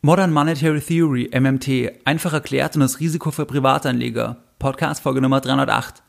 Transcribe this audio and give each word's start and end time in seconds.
Modern 0.00 0.32
Monetary 0.32 0.80
Theory, 0.80 1.28
MMT, 1.34 2.06
einfach 2.06 2.32
erklärt 2.32 2.76
und 2.76 2.82
das 2.82 3.00
Risiko 3.00 3.32
für 3.32 3.46
Privatanleger. 3.46 4.36
Podcast 4.60 5.02
Folge 5.02 5.20
Nummer 5.20 5.40
308. 5.40 6.04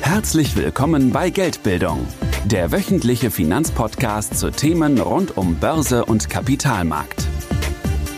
Herzlich 0.00 0.56
willkommen 0.56 1.12
bei 1.12 1.28
Geldbildung, 1.28 2.06
der 2.46 2.72
wöchentliche 2.72 3.30
Finanzpodcast 3.30 4.38
zu 4.38 4.50
Themen 4.50 4.98
rund 4.98 5.36
um 5.36 5.56
Börse 5.56 6.06
und 6.06 6.30
Kapitalmarkt. 6.30 7.26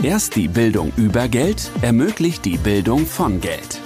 Erst 0.05 0.37
die 0.37 0.47
Bildung 0.47 0.93
über 0.97 1.27
Geld 1.27 1.73
ermöglicht 1.83 2.45
die 2.45 2.59
Bildung 2.59 3.07
von 3.07 3.41
Geld. 3.41 3.81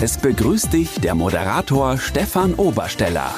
Es 0.00 0.18
begrüßt 0.18 0.72
dich 0.72 1.00
der 1.00 1.16
Moderator 1.16 1.98
Stefan 1.98 2.54
Obersteller. 2.54 3.34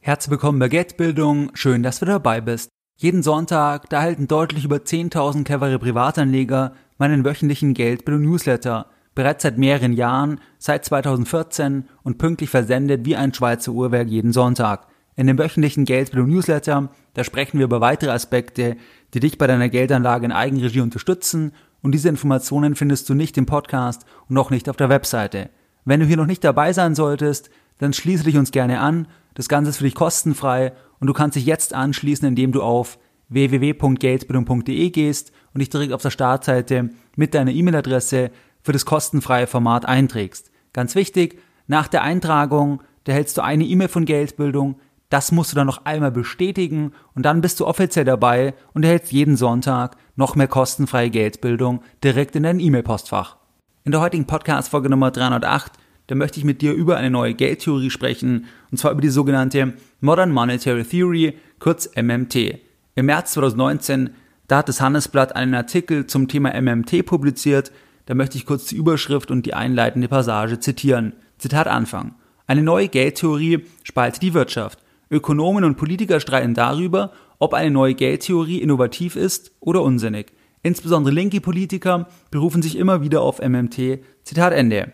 Herzlich 0.00 0.32
willkommen 0.32 0.58
bei 0.58 0.68
Geldbildung, 0.68 1.50
schön, 1.54 1.82
dass 1.82 2.00
du 2.00 2.04
dabei 2.04 2.42
bist. 2.42 2.68
Jeden 3.02 3.24
Sonntag, 3.24 3.90
da 3.90 3.96
erhalten 3.96 4.28
deutlich 4.28 4.64
über 4.64 4.76
10.000 4.76 5.42
clevere 5.42 5.80
Privatanleger 5.80 6.72
meinen 6.98 7.24
wöchentlichen 7.24 7.74
Geldbildung-Newsletter. 7.74 8.86
Bereits 9.16 9.42
seit 9.42 9.58
mehreren 9.58 9.92
Jahren, 9.92 10.38
seit 10.58 10.84
2014 10.84 11.88
und 12.04 12.18
pünktlich 12.18 12.48
versendet 12.48 13.04
wie 13.04 13.16
ein 13.16 13.34
Schweizer 13.34 13.72
Uhrwerk 13.72 14.06
jeden 14.06 14.32
Sonntag. 14.32 14.86
In 15.16 15.26
dem 15.26 15.36
wöchentlichen 15.36 15.84
Geldbildung-Newsletter, 15.84 16.90
da 17.14 17.24
sprechen 17.24 17.58
wir 17.58 17.64
über 17.64 17.80
weitere 17.80 18.12
Aspekte, 18.12 18.76
die 19.14 19.18
dich 19.18 19.36
bei 19.36 19.48
deiner 19.48 19.68
Geldanlage 19.68 20.24
in 20.24 20.30
Eigenregie 20.30 20.80
unterstützen 20.80 21.50
und 21.82 21.90
diese 21.90 22.08
Informationen 22.08 22.76
findest 22.76 23.08
du 23.08 23.14
nicht 23.14 23.36
im 23.36 23.46
Podcast 23.46 24.06
und 24.28 24.38
auch 24.38 24.50
nicht 24.50 24.68
auf 24.68 24.76
der 24.76 24.90
Webseite. 24.90 25.50
Wenn 25.84 25.98
du 25.98 26.06
hier 26.06 26.18
noch 26.18 26.26
nicht 26.26 26.44
dabei 26.44 26.72
sein 26.72 26.94
solltest, 26.94 27.50
dann 27.82 27.92
schließe 27.92 28.22
dich 28.22 28.36
uns 28.36 28.52
gerne 28.52 28.78
an. 28.78 29.08
Das 29.34 29.48
Ganze 29.48 29.70
ist 29.70 29.78
für 29.78 29.84
dich 29.84 29.96
kostenfrei 29.96 30.72
und 31.00 31.08
du 31.08 31.12
kannst 31.12 31.34
dich 31.34 31.46
jetzt 31.46 31.74
anschließen, 31.74 32.28
indem 32.28 32.52
du 32.52 32.62
auf 32.62 32.96
www.geldbildung.de 33.28 34.90
gehst 34.90 35.32
und 35.52 35.58
dich 35.58 35.68
direkt 35.68 35.92
auf 35.92 36.02
der 36.02 36.10
Startseite 36.10 36.90
mit 37.16 37.34
deiner 37.34 37.50
E-Mail-Adresse 37.50 38.30
für 38.62 38.72
das 38.72 38.86
kostenfreie 38.86 39.48
Format 39.48 39.84
einträgst. 39.84 40.52
Ganz 40.72 40.94
wichtig, 40.94 41.40
nach 41.66 41.88
der 41.88 42.02
Eintragung, 42.02 42.82
da 43.02 43.12
hältst 43.12 43.36
du 43.36 43.42
eine 43.42 43.64
E-Mail 43.64 43.88
von 43.88 44.04
Geldbildung, 44.04 44.78
das 45.08 45.32
musst 45.32 45.50
du 45.50 45.56
dann 45.56 45.66
noch 45.66 45.84
einmal 45.84 46.12
bestätigen 46.12 46.92
und 47.16 47.24
dann 47.24 47.40
bist 47.40 47.58
du 47.58 47.66
offiziell 47.66 48.04
dabei 48.04 48.54
und 48.74 48.84
erhältst 48.84 49.10
jeden 49.10 49.36
Sonntag 49.36 49.96
noch 50.14 50.36
mehr 50.36 50.46
kostenfreie 50.46 51.10
Geldbildung 51.10 51.82
direkt 52.04 52.36
in 52.36 52.44
dein 52.44 52.60
E-Mail-Postfach. 52.60 53.38
In 53.82 53.90
der 53.90 54.00
heutigen 54.00 54.28
Podcast-Folge 54.28 54.88
Nummer 54.88 55.10
308 55.10 55.81
da 56.06 56.14
möchte 56.14 56.38
ich 56.38 56.44
mit 56.44 56.62
dir 56.62 56.72
über 56.72 56.96
eine 56.96 57.10
neue 57.10 57.34
Geldtheorie 57.34 57.90
sprechen, 57.90 58.46
und 58.70 58.78
zwar 58.78 58.92
über 58.92 59.00
die 59.00 59.08
sogenannte 59.08 59.74
Modern 60.00 60.30
Monetary 60.30 60.84
Theory, 60.84 61.34
kurz 61.58 61.90
MMT. 61.94 62.58
Im 62.94 63.06
März 63.06 63.32
2019, 63.32 64.10
da 64.48 64.58
hat 64.58 64.68
das 64.68 64.80
Handelsblatt 64.80 65.34
einen 65.34 65.54
Artikel 65.54 66.06
zum 66.06 66.28
Thema 66.28 66.60
MMT 66.60 67.06
publiziert, 67.06 67.72
da 68.06 68.14
möchte 68.14 68.36
ich 68.36 68.46
kurz 68.46 68.66
die 68.66 68.76
Überschrift 68.76 69.30
und 69.30 69.46
die 69.46 69.54
einleitende 69.54 70.08
Passage 70.08 70.58
zitieren. 70.58 71.14
Zitat 71.38 71.68
Anfang. 71.68 72.14
Eine 72.46 72.62
neue 72.62 72.88
Geldtheorie 72.88 73.64
spaltet 73.84 74.22
die 74.22 74.34
Wirtschaft. 74.34 74.80
Ökonomen 75.10 75.64
und 75.64 75.76
Politiker 75.76 76.20
streiten 76.20 76.54
darüber, 76.54 77.12
ob 77.38 77.54
eine 77.54 77.70
neue 77.70 77.94
Geldtheorie 77.94 78.58
innovativ 78.58 79.16
ist 79.16 79.52
oder 79.60 79.82
unsinnig. 79.82 80.32
Insbesondere 80.62 81.14
linke 81.14 81.40
Politiker 81.40 82.08
berufen 82.30 82.62
sich 82.62 82.76
immer 82.76 83.02
wieder 83.02 83.20
auf 83.22 83.40
MMT. 83.40 84.00
Zitat 84.24 84.52
Ende. 84.52 84.92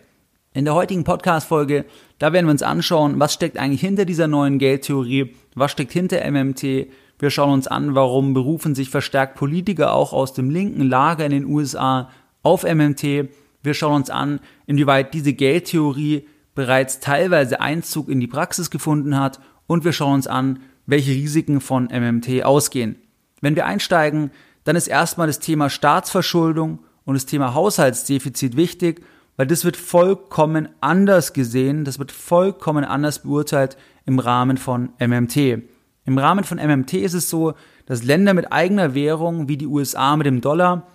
In 0.59 0.65
der 0.65 0.75
heutigen 0.75 1.05
Podcast-Folge, 1.05 1.85
da 2.19 2.33
werden 2.33 2.47
wir 2.47 2.51
uns 2.51 2.65
anschauen, 2.65 3.21
was 3.21 3.33
steckt 3.33 3.59
eigentlich 3.59 3.81
hinter 3.81 4.05
dieser 4.05 4.27
neuen 4.27 4.59
Geldtheorie, 4.59 5.37
was 5.55 5.71
steckt 5.71 5.93
hinter 5.93 6.29
MMT. 6.29 6.89
Wir 7.21 7.31
schauen 7.31 7.53
uns 7.53 7.69
an, 7.69 7.95
warum 7.95 8.35
berufen 8.35 8.75
sich 8.75 8.91
verstärkt 8.91 9.37
Politiker 9.37 9.95
auch 9.95 10.13
aus 10.13 10.35
dem 10.35 10.51
linken 10.51 10.83
Lager 10.83 11.25
in 11.25 11.31
den 11.31 11.45
USA 11.45 12.11
auf 12.43 12.65
MMT. 12.65 13.29
Wir 13.63 13.75
schauen 13.75 13.95
uns 13.95 14.11
an, 14.11 14.41
inwieweit 14.67 15.15
diese 15.15 15.33
Geldtheorie 15.33 16.27
bereits 16.57 16.99
teilweise 16.99 17.61
Einzug 17.61 18.09
in 18.09 18.19
die 18.19 18.27
Praxis 18.27 18.69
gefunden 18.69 19.17
hat 19.17 19.39
und 19.69 19.85
wir 19.85 19.93
schauen 19.93 20.15
uns 20.15 20.27
an, 20.27 20.59
welche 20.87 21.13
Risiken 21.13 21.61
von 21.61 21.85
MMT 21.85 22.43
ausgehen. 22.43 22.97
Wenn 23.41 23.55
wir 23.55 23.65
einsteigen, 23.65 24.33
dann 24.65 24.75
ist 24.75 24.89
erstmal 24.89 25.29
das 25.29 25.39
Thema 25.39 25.71
Staatsverschuldung 25.71 26.81
und 27.05 27.15
das 27.15 27.27
Thema 27.27 27.55
Haushaltsdefizit 27.55 28.57
wichtig 28.57 29.05
weil 29.39 29.47
das 29.47 29.65
wird 29.65 29.77
vollkommen 29.77 30.69
anders 30.81 31.33
gesehen, 31.33 31.85
das 31.85 32.01
wird 32.01 32.11
vollkommen 32.11 32.85
anders 32.85 33.21
beurteilt 33.21 33.79
im 34.05 34.19
Rahmen 34.19 34.57
von 34.57 34.91
MMT. 34.99 35.63
Im 36.05 36.19
Rahmen 36.19 36.43
von 36.43 36.59
MMT 36.59 36.95
ist 36.95 37.15
es 37.15 37.31
so, 37.31 37.55
dass 37.87 38.03
Länder 38.03 38.35
mit 38.35 38.53
eigener 38.53 38.95
Währung 38.95 39.49
wie 39.49 39.57
die 39.57 39.69
USA 39.69 40.17
mit 40.17 40.27
dem 40.27 40.41
Dollar 40.41 40.89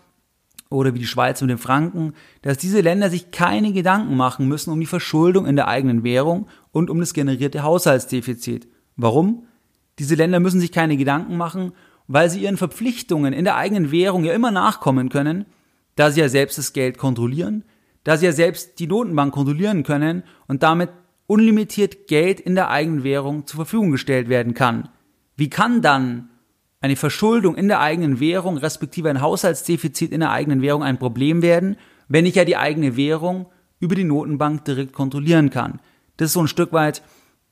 oder 0.70 0.94
wie 0.94 1.00
die 1.00 1.08
Schweiz 1.08 1.40
mit 1.40 1.52
dem 1.52 1.58
Franken, 1.58 2.16
dass 2.42 2.58
diese 2.58 2.82
Länder 2.82 3.10
sich 3.10 3.32
keine 3.32 3.72
Gedanken 3.72 4.18
machen 4.18 4.50
müssen 4.50 4.72
um 4.72 4.80
die 4.80 4.88
Verschuldung 4.88 5.46
in 5.46 5.56
der 5.56 5.70
eigenen 5.70 6.04
Währung 6.04 6.48
und 6.74 6.90
um 6.90 7.00
das 7.00 7.14
generierte 7.14 7.64
Haushaltsdefizit. 7.64 8.68
Warum? 8.98 9.48
Diese 10.00 10.16
Länder 10.16 10.42
müssen 10.42 10.60
sich 10.60 10.74
keine 10.74 10.98
Gedanken 10.98 11.38
machen, 11.38 11.72
weil 12.08 12.30
sie 12.30 12.42
ihren 12.42 12.58
Verpflichtungen 12.58 13.32
in 13.32 13.46
der 13.46 13.56
eigenen 13.56 13.90
Währung 13.90 14.26
ja 14.26 14.34
immer 14.34 14.52
nachkommen 14.52 15.08
können, 15.08 15.46
da 15.96 16.12
sie 16.12 16.20
ja 16.20 16.28
selbst 16.28 16.58
das 16.58 16.74
Geld 16.74 16.98
kontrollieren, 16.98 17.64
da 18.04 18.18
sie 18.18 18.26
ja 18.26 18.32
selbst 18.32 18.80
die 18.80 18.88
Notenbank 18.88 19.34
kontrollieren 19.34 19.84
können 19.84 20.24
und 20.48 20.64
damit 20.64 20.90
unlimitiert 21.28 22.08
Geld 22.08 22.40
in 22.40 22.56
der 22.56 22.70
eigenen 22.70 23.04
Währung 23.04 23.48
zur 23.48 23.58
Verfügung 23.58 23.92
gestellt 23.92 24.30
werden 24.30 24.54
kann. 24.54 24.90
Wie 25.36 25.50
kann 25.50 25.82
dann 25.82 26.30
eine 26.82 26.96
Verschuldung 26.96 27.56
in 27.56 27.70
der 27.70 27.80
eigenen 27.80 28.20
Währung 28.20 28.58
respektive 28.58 29.10
ein 29.10 29.22
Haushaltsdefizit 29.22 30.12
in 30.12 30.20
der 30.20 30.32
eigenen 30.32 30.62
Währung 30.62 30.84
ein 30.84 31.00
Problem 31.00 31.42
werden, 31.42 31.78
wenn 32.08 32.26
ich 32.26 32.36
ja 32.36 32.44
die 32.46 32.58
eigene 32.58 32.98
Währung 32.98 33.48
über 33.80 33.96
die 33.96 34.04
Notenbank 34.04 34.66
direkt 34.66 34.94
kontrollieren 34.94 35.50
kann? 35.50 35.80
Das 36.18 36.28
ist 36.28 36.34
so 36.34 36.42
ein 36.42 36.48
Stück 36.48 36.74
weit 36.74 37.02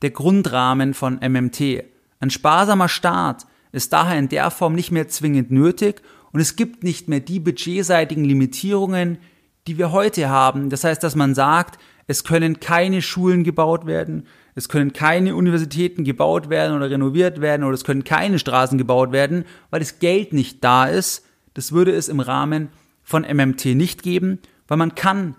der 0.02 0.10
Grundrahmen 0.10 0.94
von 0.94 1.18
MMT. 1.26 1.84
Ein 2.20 2.30
sparsamer 2.30 2.88
Staat 2.88 3.46
ist 3.72 3.92
daher 3.92 4.18
in 4.18 4.28
der 4.28 4.50
Form 4.50 4.74
nicht 4.74 4.90
mehr 4.90 5.08
zwingend 5.08 5.50
nötig 5.50 6.02
und 6.32 6.40
es 6.40 6.56
gibt 6.56 6.84
nicht 6.84 7.08
mehr 7.08 7.20
die 7.20 7.40
budgetseitigen 7.40 8.24
Limitierungen, 8.24 9.18
die 9.66 9.78
wir 9.78 9.92
heute 9.92 10.28
haben. 10.28 10.70
Das 10.70 10.84
heißt, 10.84 11.02
dass 11.02 11.14
man 11.14 11.34
sagt, 11.34 11.78
es 12.06 12.24
können 12.24 12.60
keine 12.60 13.00
Schulen 13.00 13.44
gebaut 13.44 13.86
werden, 13.86 14.26
es 14.54 14.68
können 14.68 14.92
keine 14.92 15.34
Universitäten 15.34 16.04
gebaut 16.04 16.50
werden 16.50 16.76
oder 16.76 16.90
renoviert 16.90 17.40
werden 17.40 17.64
oder 17.64 17.74
es 17.74 17.84
können 17.84 18.04
keine 18.04 18.38
Straßen 18.38 18.76
gebaut 18.76 19.12
werden, 19.12 19.44
weil 19.70 19.80
das 19.80 19.98
Geld 19.98 20.32
nicht 20.32 20.62
da 20.62 20.86
ist. 20.86 21.24
Das 21.54 21.72
würde 21.72 21.92
es 21.92 22.08
im 22.08 22.20
Rahmen 22.20 22.68
von 23.02 23.22
MMT 23.22 23.66
nicht 23.76 24.02
geben, 24.02 24.40
weil 24.68 24.76
man 24.76 24.94
kann 24.94 25.36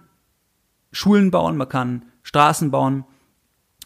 Schulen 0.92 1.32
bauen, 1.32 1.58
man 1.58 1.70
kann 1.70 2.06
Straßen 2.24 2.72
bauen, 2.72 3.06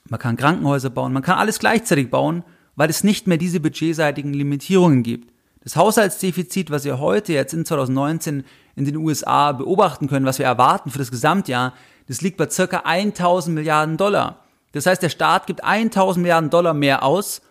man 0.09 0.19
kann 0.19 0.37
Krankenhäuser 0.37 0.89
bauen, 0.89 1.13
man 1.13 1.23
kann 1.23 1.37
alles 1.37 1.59
gleichzeitig 1.59 2.09
bauen, 2.09 2.43
weil 2.75 2.89
es 2.89 3.03
nicht 3.03 3.27
mehr 3.27 3.37
diese 3.37 3.59
budgetseitigen 3.59 4.33
Limitierungen 4.33 5.03
gibt. 5.03 5.33
Das 5.67 5.75
Haushaltsdefizit, 5.75 6.71
was 6.71 6.85
wir 6.85 6.97
heute 6.97 7.33
jetzt 7.33 7.53
in 7.53 7.65
2019 7.65 8.45
in 8.77 8.85
den 8.85 8.95
USA 8.95 9.51
beobachten 9.51 10.07
können, 10.07 10.25
was 10.25 10.39
wir 10.39 10.45
erwarten 10.45 10.91
für 10.91 10.97
das 10.97 11.11
Gesamtjahr, 11.11 11.73
das 12.07 12.21
liegt 12.21 12.37
bei 12.37 12.49
circa 12.49 12.83
1000 12.85 13.53
Milliarden 13.53 13.97
Dollar. 13.97 14.45
Das 14.71 14.85
heißt, 14.85 15.03
der 15.03 15.09
Staat 15.09 15.45
gibt 15.45 15.65
1000 15.65 16.21
Milliarden 16.21 16.49
Dollar 16.49 16.73
mehr 16.73 17.03
aus, 17.03 17.41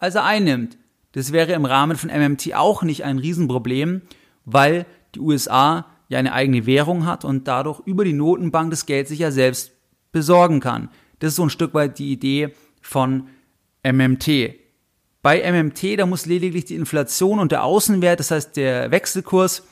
als 0.00 0.14
er 0.14 0.24
einnimmt. 0.24 0.78
Das 1.12 1.32
wäre 1.32 1.52
im 1.52 1.66
Rahmen 1.66 1.98
von 1.98 2.08
MMT 2.08 2.54
auch 2.54 2.82
nicht 2.82 3.04
ein 3.04 3.18
Riesenproblem, 3.18 4.00
weil 4.46 4.86
die 5.14 5.20
USA 5.20 5.84
ja 6.08 6.18
eine 6.18 6.32
eigene 6.32 6.64
Währung 6.64 7.04
hat 7.04 7.26
und 7.26 7.46
dadurch 7.46 7.80
über 7.80 8.06
die 8.06 8.14
Notenbank 8.14 8.70
das 8.70 8.86
Geld 8.86 9.06
sich 9.06 9.18
ja 9.18 9.30
selbst 9.30 9.72
besorgen 10.12 10.60
kann. 10.60 10.88
Das 11.18 11.32
ist 11.32 11.36
so 11.36 11.42
ein 11.42 11.50
Stück 11.50 11.74
weit 11.74 11.98
die 11.98 12.10
Idee 12.10 12.54
von 12.80 13.28
MMT. 13.82 14.65
Bei 15.26 15.42
MMT, 15.42 15.98
da 15.98 16.06
muss 16.06 16.26
lediglich 16.26 16.66
die 16.66 16.76
Inflation 16.76 17.40
und 17.40 17.50
der 17.50 17.64
Außenwert, 17.64 18.20
das 18.20 18.30
heißt 18.30 18.56
der 18.56 18.92
Wechselkurs, 18.92 19.64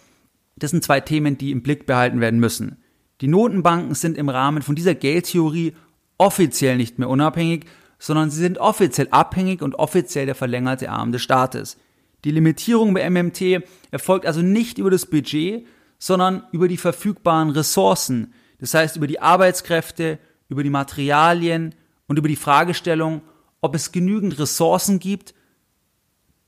das 0.56 0.72
sind 0.72 0.82
zwei 0.82 0.98
Themen, 0.98 1.38
die 1.38 1.52
im 1.52 1.62
Blick 1.62 1.86
behalten 1.86 2.20
werden 2.20 2.40
müssen. 2.40 2.82
Die 3.20 3.28
Notenbanken 3.28 3.94
sind 3.94 4.18
im 4.18 4.28
Rahmen 4.28 4.62
von 4.62 4.74
dieser 4.74 4.96
Geldtheorie 4.96 5.76
offiziell 6.18 6.76
nicht 6.76 6.98
mehr 6.98 7.08
unabhängig, 7.08 7.66
sondern 8.00 8.32
sie 8.32 8.40
sind 8.40 8.58
offiziell 8.58 9.06
abhängig 9.12 9.62
und 9.62 9.76
offiziell 9.76 10.26
der 10.26 10.34
verlängerte 10.34 10.90
Arm 10.90 11.12
des 11.12 11.22
Staates. 11.22 11.76
Die 12.24 12.32
Limitierung 12.32 12.92
bei 12.92 13.08
MMT 13.08 13.62
erfolgt 13.92 14.26
also 14.26 14.42
nicht 14.42 14.78
über 14.78 14.90
das 14.90 15.06
Budget, 15.06 15.68
sondern 16.00 16.42
über 16.50 16.66
die 16.66 16.78
verfügbaren 16.78 17.50
Ressourcen, 17.50 18.34
das 18.58 18.74
heißt 18.74 18.96
über 18.96 19.06
die 19.06 19.20
Arbeitskräfte, 19.20 20.18
über 20.48 20.64
die 20.64 20.70
Materialien 20.70 21.76
und 22.08 22.18
über 22.18 22.26
die 22.26 22.34
Fragestellung, 22.34 23.22
ob 23.60 23.76
es 23.76 23.92
genügend 23.92 24.40
Ressourcen 24.40 24.98
gibt, 24.98 25.32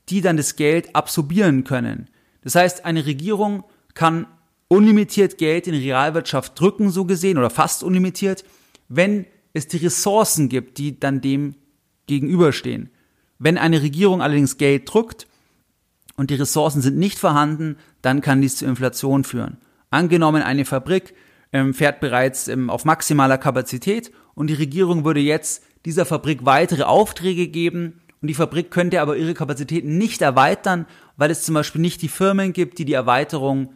die 0.09 0.21
dann 0.21 0.37
das 0.37 0.57
Geld 0.57 0.95
absorbieren 0.95 1.65
können. 1.65 2.09
Das 2.43 2.55
heißt, 2.55 2.85
eine 2.85 3.07
Regierung 3.07 3.65
kann 3.95 4.27
unlimitiert 4.69 5.39
Geld 5.39 5.67
in 5.67 5.73
die 5.75 5.91
Realwirtschaft 5.91 6.59
drücken, 6.59 6.91
so 6.91 7.05
gesehen, 7.05 7.39
oder 7.39 7.51
fast 7.51 7.83
unlimitiert, 7.83 8.45
wenn 8.89 9.27
es 9.53 9.69
die 9.69 9.79
Ressourcen 9.79 10.49
gibt, 10.49 10.79
die 10.79 10.99
dann 10.99 11.21
dem 11.21 11.55
gegenüberstehen. 12.07 12.91
Wenn 13.39 13.59
eine 13.59 13.83
Regierung 13.83 14.23
allerdings 14.23 14.59
Geld 14.59 14.93
drückt 14.93 15.27
und 16.17 16.31
die 16.31 16.37
Ressourcen 16.37 16.83
sind 16.83 16.97
nicht 16.97 17.19
vorhanden, 17.19 17.77
dann 18.03 18.21
kann 18.21 18.41
dies 18.41 18.57
zu 18.57 18.67
Inflation 18.67 19.25
führen. 19.25 19.59
Angenommen, 19.91 20.43
eine 20.43 20.65
Fabrik 20.65 21.15
ähm, 21.53 21.75
fährt 21.75 22.01
bereits 22.01 22.49
ähm, 22.49 22.71
auf 22.71 22.85
maximaler 22.85 23.39
Kapazität 23.39 24.13
und 24.35 24.49
die 24.49 24.55
Regierung 24.55 25.05
würde 25.05 25.21
jetzt 25.21 25.65
dieser 25.85 26.07
Fabrik 26.07 26.45
weitere 26.45 26.83
Aufträge 26.83 27.49
geben 27.49 28.01
und 28.23 28.29
die 28.29 28.35
Fabrik 28.35 28.71
könnte 28.71 29.01
aber 29.01 29.17
ihre 29.17 29.35
Kapazitäten 29.35 29.99
nicht 29.99 30.23
erweitern, 30.23 30.87
weil 31.17 31.31
es 31.31 31.43
zum 31.43 31.55
Beispiel 31.55 31.81
nicht 31.81 32.03
die 32.03 32.09
Firmen 32.09 32.53
gibt, 32.53 32.79
die 32.79 32.85
die 32.85 32.95
Erweiterung 32.95 33.75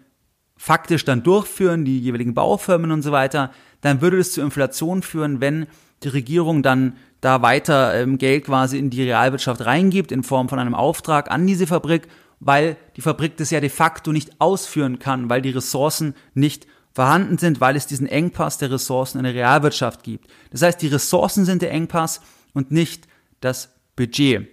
faktisch 0.57 1.05
dann 1.05 1.23
durchführen, 1.23 1.85
die 1.85 2.01
jeweiligen 2.01 2.35
Baufirmen 2.35 2.91
und 2.91 3.03
so 3.03 3.13
weiter, 3.13 3.51
dann 3.81 4.03
würde 4.03 4.19
das 4.19 4.33
zu 4.33 4.43
Inflation 4.43 5.03
führen, 5.03 5.41
wenn 5.41 5.67
die 6.03 6.09
Regierung 6.09 6.63
dann 6.63 6.97
da 7.21 7.43
weiter 7.43 7.95
ähm, 7.95 8.19
Geld 8.19 8.45
quasi 8.45 8.79
in 8.79 8.91
die 8.91 9.03
Realwirtschaft 9.03 9.65
reingibt 9.65 10.13
in 10.13 10.23
Form 10.23 10.49
von 10.49 10.59
einem 10.59 10.75
Auftrag 10.75 11.31
an 11.31 11.47
diese 11.47 11.67
Fabrik, 11.67 12.09
weil 12.41 12.77
die 12.97 13.03
Fabrik 13.03 13.37
das 13.37 13.51
ja 13.51 13.61
de 13.61 13.69
facto 13.69 14.13
nicht 14.13 14.41
ausführen 14.41 14.99
kann, 14.99 15.29
weil 15.29 15.43
die 15.43 15.51
Ressourcen 15.51 16.15
nicht 16.35 16.67
vorhanden 16.93 17.39
sind, 17.39 17.61
weil 17.61 17.77
es 17.77 17.87
diesen 17.87 18.07
Engpass 18.07 18.59
der 18.59 18.71
Ressourcen 18.71 19.19
in 19.19 19.25
der 19.25 19.35
Realwirtschaft 19.35 20.03
gibt. 20.03 20.29
Das 20.51 20.63
heißt, 20.63 20.81
die 20.83 20.89
Ressourcen 20.89 21.45
sind 21.45 21.63
der 21.63 21.71
Engpass 21.71 22.21
und 22.53 22.71
nicht 22.71 23.07
das 23.41 23.71
Budget. 23.97 24.49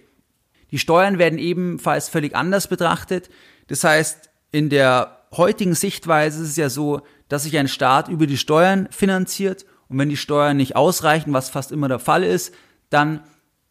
Die 0.70 0.78
Steuern 0.78 1.18
werden 1.18 1.38
ebenfalls 1.38 2.08
völlig 2.08 2.36
anders 2.36 2.68
betrachtet. 2.68 3.30
Das 3.68 3.84
heißt, 3.84 4.30
in 4.50 4.68
der 4.68 5.26
heutigen 5.36 5.74
Sichtweise 5.74 6.42
ist 6.42 6.50
es 6.50 6.56
ja 6.56 6.70
so, 6.70 7.02
dass 7.28 7.44
sich 7.44 7.56
ein 7.58 7.68
Staat 7.68 8.08
über 8.08 8.26
die 8.26 8.38
Steuern 8.38 8.88
finanziert 8.90 9.66
und 9.88 9.98
wenn 9.98 10.08
die 10.08 10.16
Steuern 10.16 10.56
nicht 10.56 10.76
ausreichen, 10.76 11.32
was 11.32 11.50
fast 11.50 11.72
immer 11.72 11.88
der 11.88 11.98
Fall 11.98 12.22
ist, 12.22 12.54
dann 12.90 13.20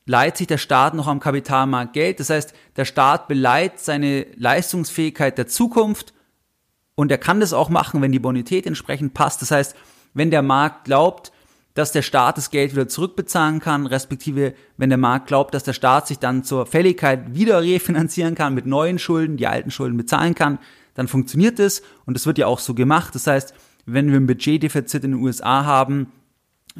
leiht 0.05 0.37
sich 0.37 0.47
der 0.47 0.57
Staat 0.57 0.93
noch 0.93 1.07
am 1.07 1.19
Kapitalmarkt 1.19 1.93
Geld. 1.93 2.19
Das 2.19 2.29
heißt, 2.29 2.53
der 2.75 2.85
Staat 2.85 3.27
beleiht 3.27 3.79
seine 3.79 4.25
Leistungsfähigkeit 4.35 5.37
der 5.37 5.47
Zukunft 5.47 6.13
und 6.95 7.11
er 7.11 7.17
kann 7.17 7.39
das 7.39 7.53
auch 7.53 7.69
machen, 7.69 8.01
wenn 8.01 8.11
die 8.11 8.19
Bonität 8.19 8.65
entsprechend 8.65 9.13
passt. 9.13 9.41
Das 9.41 9.51
heißt, 9.51 9.75
wenn 10.13 10.31
der 10.31 10.41
Markt 10.41 10.85
glaubt, 10.85 11.31
dass 11.77 11.91
der 11.91 12.01
Staat 12.01 12.37
das 12.37 12.49
Geld 12.49 12.71
wieder 12.71 12.87
zurückbezahlen 12.87 13.59
kann, 13.59 13.85
respektive 13.85 14.55
wenn 14.77 14.89
der 14.89 14.97
Markt 14.97 15.27
glaubt, 15.27 15.53
dass 15.53 15.63
der 15.63 15.73
Staat 15.73 16.07
sich 16.07 16.17
dann 16.17 16.43
zur 16.43 16.65
Fälligkeit 16.65 17.35
wieder 17.35 17.61
refinanzieren 17.61 18.33
kann 18.33 18.55
mit 18.55 18.65
neuen 18.65 18.97
Schulden, 18.97 19.37
die 19.37 19.45
alten 19.45 19.69
Schulden 19.69 19.95
bezahlen 19.95 20.33
kann, 20.33 20.57
dann 20.95 21.07
funktioniert 21.07 21.59
das 21.59 21.83
und 22.07 22.15
das 22.15 22.25
wird 22.25 22.39
ja 22.39 22.47
auch 22.47 22.57
so 22.57 22.73
gemacht. 22.73 23.13
Das 23.13 23.27
heißt, 23.27 23.53
wenn 23.85 24.09
wir 24.09 24.19
ein 24.19 24.25
Budgetdefizit 24.25 25.03
in 25.03 25.11
den 25.11 25.21
USA 25.21 25.65
haben 25.65 26.11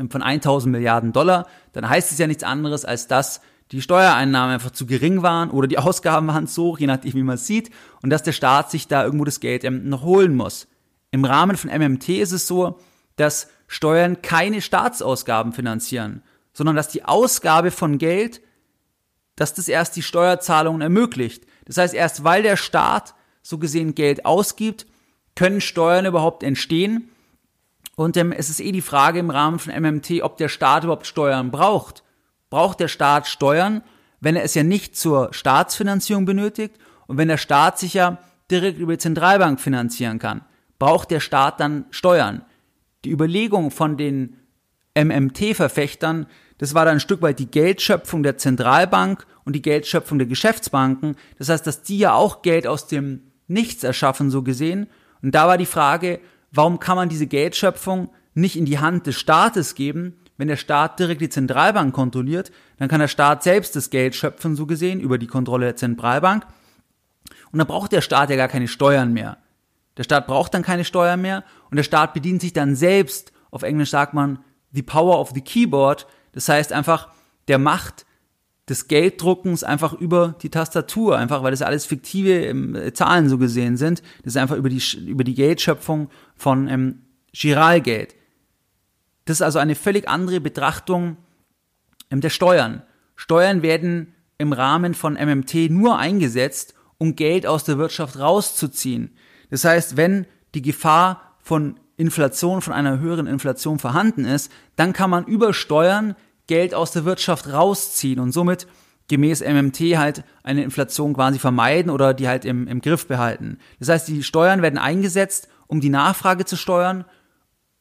von 0.09 0.23
1000 0.23 0.71
Milliarden 0.71 1.13
Dollar, 1.13 1.45
dann 1.73 1.87
heißt 1.87 2.11
es 2.11 2.17
ja 2.17 2.25
nichts 2.25 2.43
anderes, 2.43 2.83
als 2.83 3.05
dass 3.05 3.41
die 3.71 3.83
Steuereinnahmen 3.83 4.55
einfach 4.55 4.71
zu 4.71 4.87
gering 4.87 5.21
waren 5.21 5.51
oder 5.51 5.67
die 5.67 5.77
Ausgaben 5.77 6.25
waren 6.25 6.47
zu 6.47 6.63
hoch, 6.63 6.79
je 6.79 6.87
nachdem, 6.87 7.13
wie 7.13 7.21
man 7.21 7.35
es 7.35 7.45
sieht, 7.45 7.69
und 8.01 8.09
dass 8.09 8.23
der 8.23 8.31
Staat 8.31 8.71
sich 8.71 8.87
da 8.87 9.05
irgendwo 9.05 9.25
das 9.25 9.41
Geld 9.41 9.63
noch 9.63 10.01
holen 10.01 10.35
muss. 10.35 10.67
Im 11.11 11.23
Rahmen 11.23 11.55
von 11.55 11.69
MMT 11.69 12.09
ist 12.09 12.31
es 12.31 12.47
so, 12.47 12.79
dass 13.17 13.49
Steuern 13.67 14.21
keine 14.21 14.61
Staatsausgaben 14.61 15.51
finanzieren, 15.51 16.23
sondern 16.53 16.75
dass 16.75 16.87
die 16.87 17.03
Ausgabe 17.03 17.71
von 17.71 17.97
Geld, 17.97 18.41
dass 19.35 19.53
das 19.53 19.67
erst 19.67 19.95
die 19.95 20.01
Steuerzahlungen 20.01 20.81
ermöglicht. 20.81 21.45
Das 21.65 21.77
heißt, 21.77 21.93
erst 21.93 22.23
weil 22.23 22.43
der 22.43 22.57
Staat 22.57 23.13
so 23.43 23.57
gesehen 23.57 23.93
Geld 23.93 24.25
ausgibt, 24.25 24.87
können 25.35 25.61
Steuern 25.61 26.05
überhaupt 26.05 26.43
entstehen. 26.43 27.09
Und 27.95 28.17
ähm, 28.17 28.31
es 28.31 28.49
ist 28.49 28.59
eh 28.59 28.71
die 28.71 28.81
Frage 28.81 29.19
im 29.19 29.29
Rahmen 29.29 29.59
von 29.59 29.73
MMT, 29.73 30.21
ob 30.21 30.37
der 30.37 30.49
Staat 30.49 30.83
überhaupt 30.83 31.07
Steuern 31.07 31.51
braucht. 31.51 32.03
Braucht 32.49 32.79
der 32.79 32.87
Staat 32.87 33.27
Steuern, 33.27 33.83
wenn 34.19 34.35
er 34.35 34.43
es 34.43 34.55
ja 34.55 34.63
nicht 34.63 34.97
zur 34.97 35.33
Staatsfinanzierung 35.33 36.25
benötigt 36.25 36.75
und 37.07 37.17
wenn 37.17 37.27
der 37.27 37.37
Staat 37.37 37.77
sich 37.79 37.93
ja 37.93 38.17
direkt 38.49 38.79
über 38.79 38.93
die 38.93 38.99
Zentralbank 38.99 39.59
finanzieren 39.59 40.19
kann? 40.19 40.41
Braucht 40.79 41.11
der 41.11 41.19
Staat 41.19 41.59
dann 41.59 41.85
Steuern? 41.91 42.43
Die 43.05 43.11
Überlegung 43.11 43.71
von 43.71 43.97
den 43.97 44.37
MMT-Verfechtern, 44.97 46.27
das 46.57 46.73
war 46.73 46.85
dann 46.85 46.95
ein 46.95 46.99
Stück 46.99 47.21
weit 47.21 47.39
die 47.39 47.51
Geldschöpfung 47.51 48.23
der 48.23 48.37
Zentralbank 48.37 49.25
und 49.45 49.53
die 49.53 49.61
Geldschöpfung 49.61 50.17
der 50.17 50.27
Geschäftsbanken. 50.27 51.15
Das 51.37 51.49
heißt, 51.49 51.67
dass 51.67 51.83
die 51.83 51.99
ja 51.99 52.13
auch 52.13 52.41
Geld 52.41 52.67
aus 52.67 52.87
dem 52.87 53.21
Nichts 53.47 53.83
erschaffen, 53.83 54.29
so 54.29 54.43
gesehen. 54.43 54.87
Und 55.21 55.33
da 55.33 55.47
war 55.47 55.57
die 55.57 55.65
Frage, 55.65 56.19
warum 56.51 56.79
kann 56.79 56.97
man 56.97 57.09
diese 57.09 57.27
Geldschöpfung 57.27 58.09
nicht 58.33 58.57
in 58.57 58.65
die 58.65 58.79
Hand 58.79 59.07
des 59.07 59.15
Staates 59.15 59.73
geben? 59.73 60.15
Wenn 60.35 60.49
der 60.49 60.57
Staat 60.57 60.99
direkt 60.99 61.21
die 61.21 61.29
Zentralbank 61.29 61.93
kontrolliert, 61.93 62.51
dann 62.77 62.89
kann 62.89 62.99
der 62.99 63.07
Staat 63.07 63.43
selbst 63.43 63.75
das 63.75 63.89
Geld 63.89 64.15
schöpfen, 64.15 64.55
so 64.55 64.65
gesehen, 64.65 64.99
über 64.99 65.17
die 65.17 65.27
Kontrolle 65.27 65.67
der 65.67 65.75
Zentralbank. 65.75 66.45
Und 67.51 67.59
dann 67.59 67.67
braucht 67.67 67.91
der 67.91 68.01
Staat 68.01 68.29
ja 68.29 68.35
gar 68.35 68.47
keine 68.47 68.67
Steuern 68.67 69.13
mehr. 69.13 69.37
Der 69.97 70.03
Staat 70.03 70.27
braucht 70.27 70.53
dann 70.53 70.63
keine 70.63 70.85
Steuer 70.85 71.17
mehr 71.17 71.43
und 71.69 71.77
der 71.77 71.83
Staat 71.83 72.13
bedient 72.13 72.41
sich 72.41 72.53
dann 72.53 72.75
selbst, 72.75 73.31
auf 73.51 73.63
Englisch 73.63 73.89
sagt 73.89 74.13
man, 74.13 74.39
the 74.71 74.83
power 74.83 75.19
of 75.19 75.31
the 75.33 75.41
keyboard. 75.41 76.07
Das 76.33 76.49
heißt 76.49 76.71
einfach 76.71 77.09
der 77.47 77.57
Macht 77.57 78.05
des 78.69 78.87
Gelddruckens 78.87 79.63
einfach 79.63 79.93
über 79.93 80.35
die 80.41 80.49
Tastatur, 80.49 81.17
einfach 81.17 81.41
weil 81.41 81.51
das 81.51 81.61
alles 81.61 81.85
fiktive 81.85 82.45
ähm, 82.45 82.77
Zahlen 82.93 83.29
so 83.29 83.37
gesehen 83.37 83.77
sind. 83.77 84.01
Das 84.23 84.33
ist 84.33 84.37
einfach 84.37 84.57
über 84.57 84.69
die, 84.69 84.81
über 85.05 85.23
die 85.23 85.35
Geldschöpfung 85.35 86.09
von 86.35 86.67
ähm, 86.67 87.01
Giralgeld. 87.31 88.15
Das 89.25 89.37
ist 89.37 89.41
also 89.41 89.59
eine 89.59 89.75
völlig 89.75 90.07
andere 90.09 90.41
Betrachtung 90.41 91.17
ähm, 92.11 92.21
der 92.21 92.29
Steuern. 92.29 92.83
Steuern 93.15 93.61
werden 93.61 94.13
im 94.37 94.53
Rahmen 94.53 94.93
von 94.93 95.13
MMT 95.13 95.69
nur 95.69 95.97
eingesetzt, 95.97 96.75
um 96.97 97.15
Geld 97.15 97.47
aus 97.47 97.63
der 97.63 97.77
Wirtschaft 97.77 98.19
rauszuziehen. 98.19 99.15
Das 99.49 99.63
heißt, 99.63 99.97
wenn 99.97 100.25
die 100.55 100.61
Gefahr 100.61 101.35
von 101.41 101.79
Inflation, 101.97 102.61
von 102.61 102.73
einer 102.73 102.99
höheren 102.99 103.27
Inflation 103.27 103.79
vorhanden 103.79 104.25
ist, 104.25 104.51
dann 104.75 104.93
kann 104.93 105.09
man 105.09 105.25
über 105.25 105.53
Steuern 105.53 106.15
Geld 106.45 106.73
aus 106.73 106.91
der 106.91 107.05
Wirtschaft 107.05 107.51
rausziehen 107.51 108.19
und 108.19 108.31
somit 108.31 108.67
gemäß 109.09 109.41
MMT 109.41 109.79
halt 109.97 110.23
eine 110.43 110.63
Inflation 110.63 111.13
quasi 111.13 111.39
vermeiden 111.39 111.91
oder 111.91 112.13
die 112.13 112.27
halt 112.27 112.45
im, 112.45 112.67
im 112.67 112.81
Griff 112.81 113.07
behalten. 113.07 113.57
Das 113.79 113.89
heißt, 113.89 114.07
die 114.07 114.23
Steuern 114.23 114.61
werden 114.61 114.77
eingesetzt, 114.77 115.47
um 115.67 115.81
die 115.81 115.89
Nachfrage 115.89 116.45
zu 116.45 116.55
steuern 116.55 117.05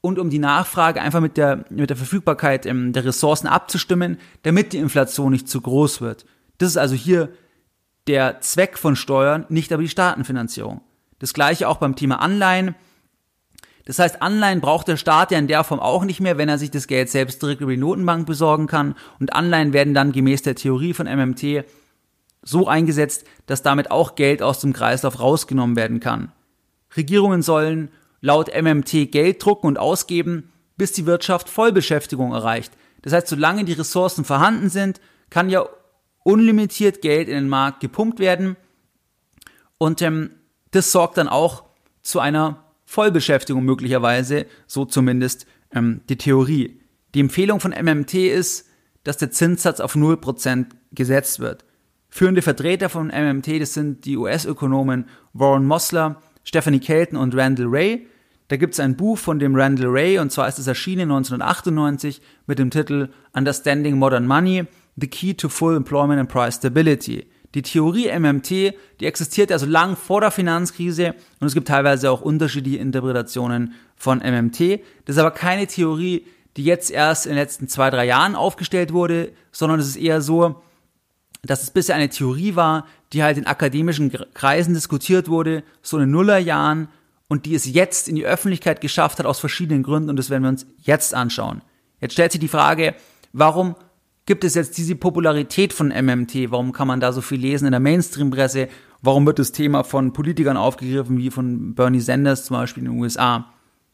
und 0.01 0.19
um 0.19 0.31
die 0.31 0.39
Nachfrage 0.39 1.01
einfach 1.01 1.21
mit 1.21 1.37
der, 1.37 1.65
mit 1.69 1.91
der 1.91 1.97
Verfügbarkeit 1.97 2.65
ähm, 2.67 2.93
der 2.93 3.05
Ressourcen 3.05 3.49
abzustimmen, 3.49 4.19
damit 4.43 4.73
die 4.73 4.79
Inflation 4.79 5.33
nicht 5.33 5.49
zu 5.49 5.61
groß 5.61 6.01
wird. 6.01 6.27
Das 6.59 6.71
ist 6.71 6.77
also 6.77 6.95
hier 6.95 7.31
der 8.07 8.41
Zweck 8.41 8.79
von 8.79 8.95
Steuern, 8.95 9.47
nicht 9.49 9.73
aber 9.73 9.83
die 9.83 9.89
Staatenfinanzierung. 9.89 10.81
Das 11.19 11.33
gleiche 11.33 11.69
auch 11.69 11.79
beim 11.79 11.97
Thema 11.97 12.21
Anleihen. 12.21 12.75
Das 13.87 13.99
heißt, 13.99 14.21
Anleihen 14.21 14.61
braucht 14.61 14.89
der 14.89 14.97
Staat 14.97 15.31
ja 15.31 15.39
in 15.39 15.47
der 15.47 15.63
Form 15.63 15.81
auch 15.81 16.05
nicht 16.05 16.21
mehr, 16.21 16.39
wenn 16.39 16.49
er 16.49 16.59
sich 16.59 16.71
das 16.71 16.89
Geld 16.89 17.09
selbst 17.09 17.41
direkt 17.41 17.61
über 17.61 17.71
die 17.71 17.77
Notenbank 17.77 18.27
besorgen 18.27 18.67
kann. 18.67 18.97
Und 19.21 19.33
Anleihen 19.33 19.73
werden 19.73 19.95
dann 19.95 20.13
gemäß 20.13 20.43
der 20.43 20.57
Theorie 20.57 20.93
von 20.93 21.07
MMT 21.07 21.65
so 22.43 22.67
eingesetzt, 22.67 23.25
dass 23.47 23.63
damit 23.63 23.91
auch 23.91 24.17
Geld 24.17 24.43
aus 24.43 24.61
dem 24.61 24.73
Kreislauf 24.73 25.21
rausgenommen 25.21 25.77
werden 25.77 26.01
kann. 26.01 26.33
Regierungen 26.97 27.43
sollen 27.43 27.91
laut 28.21 28.51
MMT 28.55 29.13
Geld 29.13 29.45
drucken 29.45 29.69
und 29.69 29.79
ausgeben, 29.79 30.53
bis 30.77 30.93
die 30.93 31.07
Wirtschaft 31.07 31.49
Vollbeschäftigung 31.49 32.33
erreicht. 32.33 32.73
Das 33.03 33.13
heißt, 33.13 33.29
solange 33.29 33.65
die 33.65 33.73
Ressourcen 33.73 34.25
vorhanden 34.25 34.69
sind, 34.69 35.01
kann 35.31 35.49
ja 35.49 35.65
unlimitiert 36.25 37.03
Geld 37.03 37.29
in 37.29 37.35
den 37.35 37.49
Markt 37.49 37.81
gepumpt 37.81 38.19
werden. 38.19 38.57
Und 39.79 40.03
ähm, 40.03 40.31
das 40.77 40.93
sorgt 40.93 41.17
dann 41.17 41.29
auch 41.29 41.65
zu 42.03 42.21
einer 42.21 42.65
Vollbeschäftigung 42.85 43.65
möglicherweise, 43.65 44.47
so 44.67 44.85
zumindest 44.85 45.47
ähm, 45.73 46.03
die 46.09 46.17
Theorie. 46.17 46.81
Die 47.15 47.21
Empfehlung 47.21 47.61
von 47.61 47.73
MMT 47.73 48.15
ist, 48.15 48.69
dass 49.03 49.17
der 49.17 49.31
Zinssatz 49.31 49.81
auf 49.81 49.97
0% 49.97 50.67
gesetzt 50.93 51.41
wird. 51.41 51.65
Führende 52.09 52.43
Vertreter 52.43 52.89
von 52.89 53.09
MMT, 53.09 53.61
das 53.61 53.75
sind 53.75 54.05
die 54.05 54.17
US-Ökonomen 54.17 55.09
Warren 55.33 55.65
Mosler, 55.65 56.23
Stephanie 56.45 56.81
Kelton 56.81 57.19
und 57.19 57.35
Randall 57.35 57.67
Ray. 57.69 58.07
Da 58.49 58.57
gibt 58.57 58.75
es 58.75 58.81
ein 58.81 58.97
Buch 58.97 59.19
von 59.19 59.39
dem 59.39 59.57
Randall 59.57 59.89
Ray, 59.89 60.19
und 60.19 60.31
zwar 60.31 60.47
ist 60.47 60.59
es 60.59 60.67
erschienen 60.67 61.11
1998 61.11 62.21
mit 62.47 62.59
dem 62.59 62.71
Titel 62.71 63.09
Understanding 63.33 63.99
Modern 63.99 64.27
Money, 64.27 64.65
The 64.97 65.09
Key 65.09 65.35
to 65.35 65.49
Full 65.49 65.77
Employment 65.77 66.21
and 66.21 66.29
Price 66.29 66.57
Stability. 66.57 67.27
Die 67.57 67.63
Theorie 67.63 68.11
MMT, 68.13 68.51
die 69.01 69.07
existiert 69.07 69.51
also 69.51 69.65
lang 69.65 69.97
vor 69.97 70.21
der 70.21 70.31
Finanzkrise 70.31 71.15
und 71.41 71.47
es 71.47 71.55
gibt 71.55 71.69
teilweise 71.69 72.11
auch 72.11 72.21
unterschiedliche 72.21 72.77
Interpretationen 72.77 73.73
von 73.97 74.19
MMT. 74.19 74.83
Das 75.07 75.17
ist 75.17 75.19
aber 75.19 75.31
keine 75.31 75.67
Theorie, 75.67 76.27
die 76.59 76.65
jetzt 76.65 76.91
erst 76.91 77.25
in 77.25 77.33
den 77.33 77.39
letzten 77.39 77.67
zwei, 77.67 77.89
drei 77.89 78.05
Jahren 78.05 78.37
aufgestellt 78.37 78.93
wurde, 78.93 79.33
sondern 79.53 79.81
es 79.81 79.87
ist 79.87 79.97
eher 79.97 80.21
so, 80.21 80.61
dass 81.45 81.63
es 81.63 81.71
bisher 81.71 81.97
eine 81.97 82.11
Theorie 82.11 82.57
war, 82.57 82.87
die 83.15 83.23
halt 83.23 83.39
in 83.39 83.47
akademischen 83.47 84.13
Kreisen 84.35 84.75
diskutiert 84.75 85.29
wurde, 85.29 85.63
so 85.81 85.97
in 85.97 86.03
den 86.03 86.11
Nullerjahren 86.11 86.89
und 87.27 87.47
die 87.47 87.55
es 87.55 87.65
jetzt 87.65 88.07
in 88.07 88.17
die 88.17 88.27
Öffentlichkeit 88.27 88.83
geschafft 88.83 89.19
hat 89.19 89.25
aus 89.25 89.39
verschiedenen 89.39 89.83
Gründen 89.83 90.11
und 90.11 90.17
das 90.17 90.29
werden 90.29 90.43
wir 90.43 90.51
uns 90.51 90.67
jetzt 90.83 91.15
anschauen. 91.15 91.63
Jetzt 92.03 92.13
stellt 92.13 92.33
sich 92.33 92.41
die 92.41 92.49
Frage, 92.49 92.95
warum 93.33 93.77
gibt 94.27 94.45
es 94.45 94.55
jetzt 94.55 94.77
diese 94.77 94.97
Popularität 94.97 95.73
von 95.73 95.89
MMT? 95.89 96.51
Warum 96.51 96.73
kann 96.73 96.89
man 96.89 97.01
da 97.01 97.13
so 97.13 97.21
viel 97.21 97.41
lesen 97.41 97.67
in 97.67 97.71
der 97.71 97.81
Mainstream-Presse? 97.81 98.69
Warum 99.01 99.25
wird 99.25 99.39
das 99.39 99.53
Thema 99.53 99.85
von 99.85 100.13
Politikern 100.13 100.57
aufgegriffen, 100.57 101.17
wie 101.19 101.31
von 101.31 101.75
Bernie 101.75 102.01
Sanders 102.01 102.45
zum 102.45 102.57
Beispiel 102.57 102.85
in 102.85 102.91
den 102.91 103.01
USA? 103.01 103.53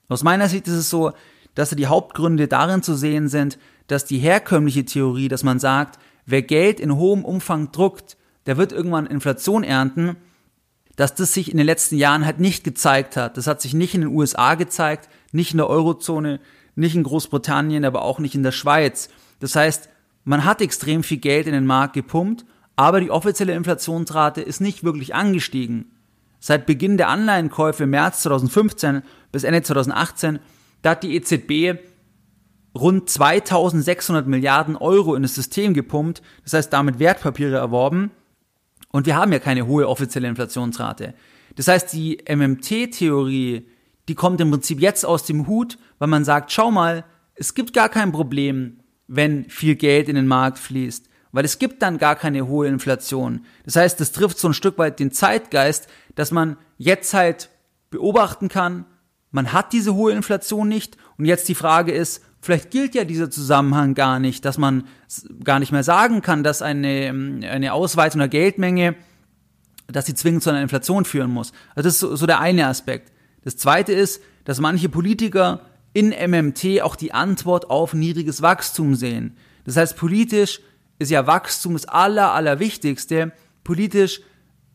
Aus 0.08 0.22
meiner 0.22 0.48
Sicht 0.48 0.66
ist 0.66 0.74
es 0.74 0.90
so, 0.90 1.12
dass 1.54 1.70
die 1.70 1.86
Hauptgründe 1.86 2.48
darin 2.48 2.82
zu 2.82 2.94
sehen 2.94 3.28
sind, 3.28 3.58
dass 3.86 4.06
die 4.06 4.18
herkömmliche 4.18 4.84
Theorie, 4.84 5.28
dass 5.28 5.44
man 5.44 5.58
sagt, 5.58 5.98
wer 6.24 6.42
Geld 6.42 6.80
in 6.80 6.96
hohem 6.96 7.24
Umfang 7.24 7.72
druckt, 7.72 8.16
der 8.46 8.56
wird 8.56 8.72
irgendwann 8.72 9.06
Inflation 9.06 9.64
ernten, 9.64 10.16
dass 10.96 11.14
das 11.14 11.34
sich 11.34 11.50
in 11.50 11.58
den 11.58 11.66
letzten 11.66 11.96
Jahren 11.96 12.24
halt 12.24 12.40
nicht 12.40 12.64
gezeigt 12.64 13.16
hat. 13.16 13.36
Das 13.36 13.46
hat 13.46 13.60
sich 13.60 13.74
nicht 13.74 13.94
in 13.94 14.02
den 14.02 14.10
USA 14.10 14.54
gezeigt, 14.54 15.08
nicht 15.32 15.52
in 15.52 15.58
der 15.58 15.68
Eurozone, 15.68 16.40
nicht 16.74 16.94
in 16.94 17.02
Großbritannien, 17.02 17.84
aber 17.84 18.02
auch 18.02 18.18
nicht 18.18 18.34
in 18.34 18.42
der 18.42 18.52
Schweiz. 18.52 19.08
Das 19.40 19.56
heißt, 19.56 19.88
man 20.24 20.44
hat 20.44 20.60
extrem 20.60 21.02
viel 21.02 21.18
Geld 21.18 21.46
in 21.46 21.52
den 21.52 21.66
Markt 21.66 21.94
gepumpt, 21.94 22.44
aber 22.76 23.00
die 23.00 23.10
offizielle 23.10 23.54
Inflationsrate 23.54 24.40
ist 24.40 24.60
nicht 24.60 24.84
wirklich 24.84 25.14
angestiegen. 25.14 25.92
Seit 26.40 26.66
Beginn 26.66 26.96
der 26.96 27.08
Anleihenkäufe 27.08 27.84
im 27.84 27.90
März 27.90 28.22
2015 28.22 29.02
bis 29.30 29.44
Ende 29.44 29.62
2018, 29.62 30.40
da 30.82 30.90
hat 30.90 31.02
die 31.02 31.14
EZB 31.14 31.78
rund 32.74 33.08
2600 33.08 34.26
Milliarden 34.26 34.76
Euro 34.76 35.14
in 35.14 35.22
das 35.22 35.34
System 35.34 35.74
gepumpt, 35.74 36.22
das 36.44 36.54
heißt 36.54 36.72
damit 36.72 36.98
Wertpapiere 36.98 37.56
erworben. 37.56 38.10
Und 38.90 39.06
wir 39.06 39.16
haben 39.16 39.32
ja 39.32 39.38
keine 39.38 39.66
hohe 39.66 39.88
offizielle 39.88 40.28
Inflationsrate. 40.28 41.14
Das 41.56 41.68
heißt, 41.68 41.92
die 41.92 42.18
MMT-Theorie, 42.28 43.68
die 44.08 44.14
kommt 44.14 44.40
im 44.40 44.50
Prinzip 44.50 44.80
jetzt 44.80 45.04
aus 45.04 45.24
dem 45.24 45.46
Hut, 45.46 45.78
weil 45.98 46.08
man 46.08 46.24
sagt, 46.24 46.50
schau 46.52 46.70
mal, 46.70 47.04
es 47.34 47.54
gibt 47.54 47.72
gar 47.72 47.88
kein 47.88 48.12
Problem, 48.12 48.81
wenn 49.14 49.44
viel 49.50 49.74
Geld 49.74 50.08
in 50.08 50.14
den 50.14 50.26
Markt 50.26 50.58
fließt, 50.58 51.10
weil 51.32 51.44
es 51.44 51.58
gibt 51.58 51.82
dann 51.82 51.98
gar 51.98 52.16
keine 52.16 52.46
hohe 52.46 52.66
Inflation. 52.66 53.44
Das 53.66 53.76
heißt, 53.76 54.00
das 54.00 54.12
trifft 54.12 54.38
so 54.38 54.48
ein 54.48 54.54
Stück 54.54 54.78
weit 54.78 55.00
den 55.00 55.12
Zeitgeist, 55.12 55.86
dass 56.14 56.30
man 56.30 56.56
jetzt 56.78 57.12
halt 57.12 57.50
beobachten 57.90 58.48
kann, 58.48 58.86
man 59.30 59.52
hat 59.52 59.74
diese 59.74 59.94
hohe 59.94 60.12
Inflation 60.12 60.66
nicht 60.66 60.96
und 61.18 61.26
jetzt 61.26 61.46
die 61.48 61.54
Frage 61.54 61.92
ist, 61.92 62.22
vielleicht 62.40 62.70
gilt 62.70 62.94
ja 62.94 63.04
dieser 63.04 63.30
Zusammenhang 63.30 63.94
gar 63.94 64.18
nicht, 64.18 64.46
dass 64.46 64.56
man 64.56 64.84
gar 65.44 65.58
nicht 65.58 65.72
mehr 65.72 65.84
sagen 65.84 66.22
kann, 66.22 66.42
dass 66.42 66.62
eine, 66.62 67.10
eine 67.50 67.74
Ausweitung 67.74 68.20
der 68.20 68.28
Geldmenge, 68.28 68.94
dass 69.88 70.06
sie 70.06 70.14
zwingend 70.14 70.42
zu 70.42 70.50
einer 70.50 70.62
Inflation 70.62 71.04
führen 71.04 71.30
muss. 71.30 71.52
Also 71.74 71.88
das 71.88 71.94
ist 71.94 72.00
so, 72.00 72.16
so 72.16 72.26
der 72.26 72.40
eine 72.40 72.66
Aspekt. 72.66 73.12
Das 73.44 73.58
zweite 73.58 73.92
ist, 73.92 74.22
dass 74.44 74.58
manche 74.58 74.88
Politiker 74.88 75.60
in 75.92 76.10
MMT 76.10 76.82
auch 76.82 76.96
die 76.96 77.12
Antwort 77.12 77.70
auf 77.70 77.94
niedriges 77.94 78.42
Wachstum 78.42 78.94
sehen. 78.94 79.36
Das 79.64 79.76
heißt, 79.76 79.96
politisch 79.96 80.60
ist 80.98 81.10
ja 81.10 81.26
Wachstum 81.26 81.74
das 81.74 81.86
aller, 81.86 82.32
allerwichtigste. 82.32 83.32
Politisch 83.64 84.20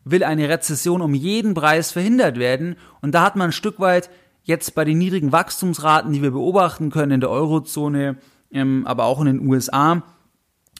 will 0.04 0.24
eine 0.24 0.48
Rezession 0.48 1.02
um 1.02 1.14
jeden 1.14 1.54
Preis 1.54 1.92
verhindert 1.92 2.38
werden. 2.38 2.76
Und 3.00 3.14
da 3.14 3.22
hat 3.22 3.36
man 3.36 3.50
ein 3.50 3.52
Stück 3.52 3.80
weit 3.80 4.10
jetzt 4.42 4.74
bei 4.74 4.84
den 4.84 4.98
niedrigen 4.98 5.32
Wachstumsraten, 5.32 6.12
die 6.12 6.22
wir 6.22 6.30
beobachten 6.30 6.90
können 6.90 7.12
in 7.12 7.20
der 7.20 7.30
Eurozone, 7.30 8.16
ähm, 8.50 8.86
aber 8.86 9.04
auch 9.04 9.20
in 9.20 9.26
den 9.26 9.46
USA, 9.46 10.02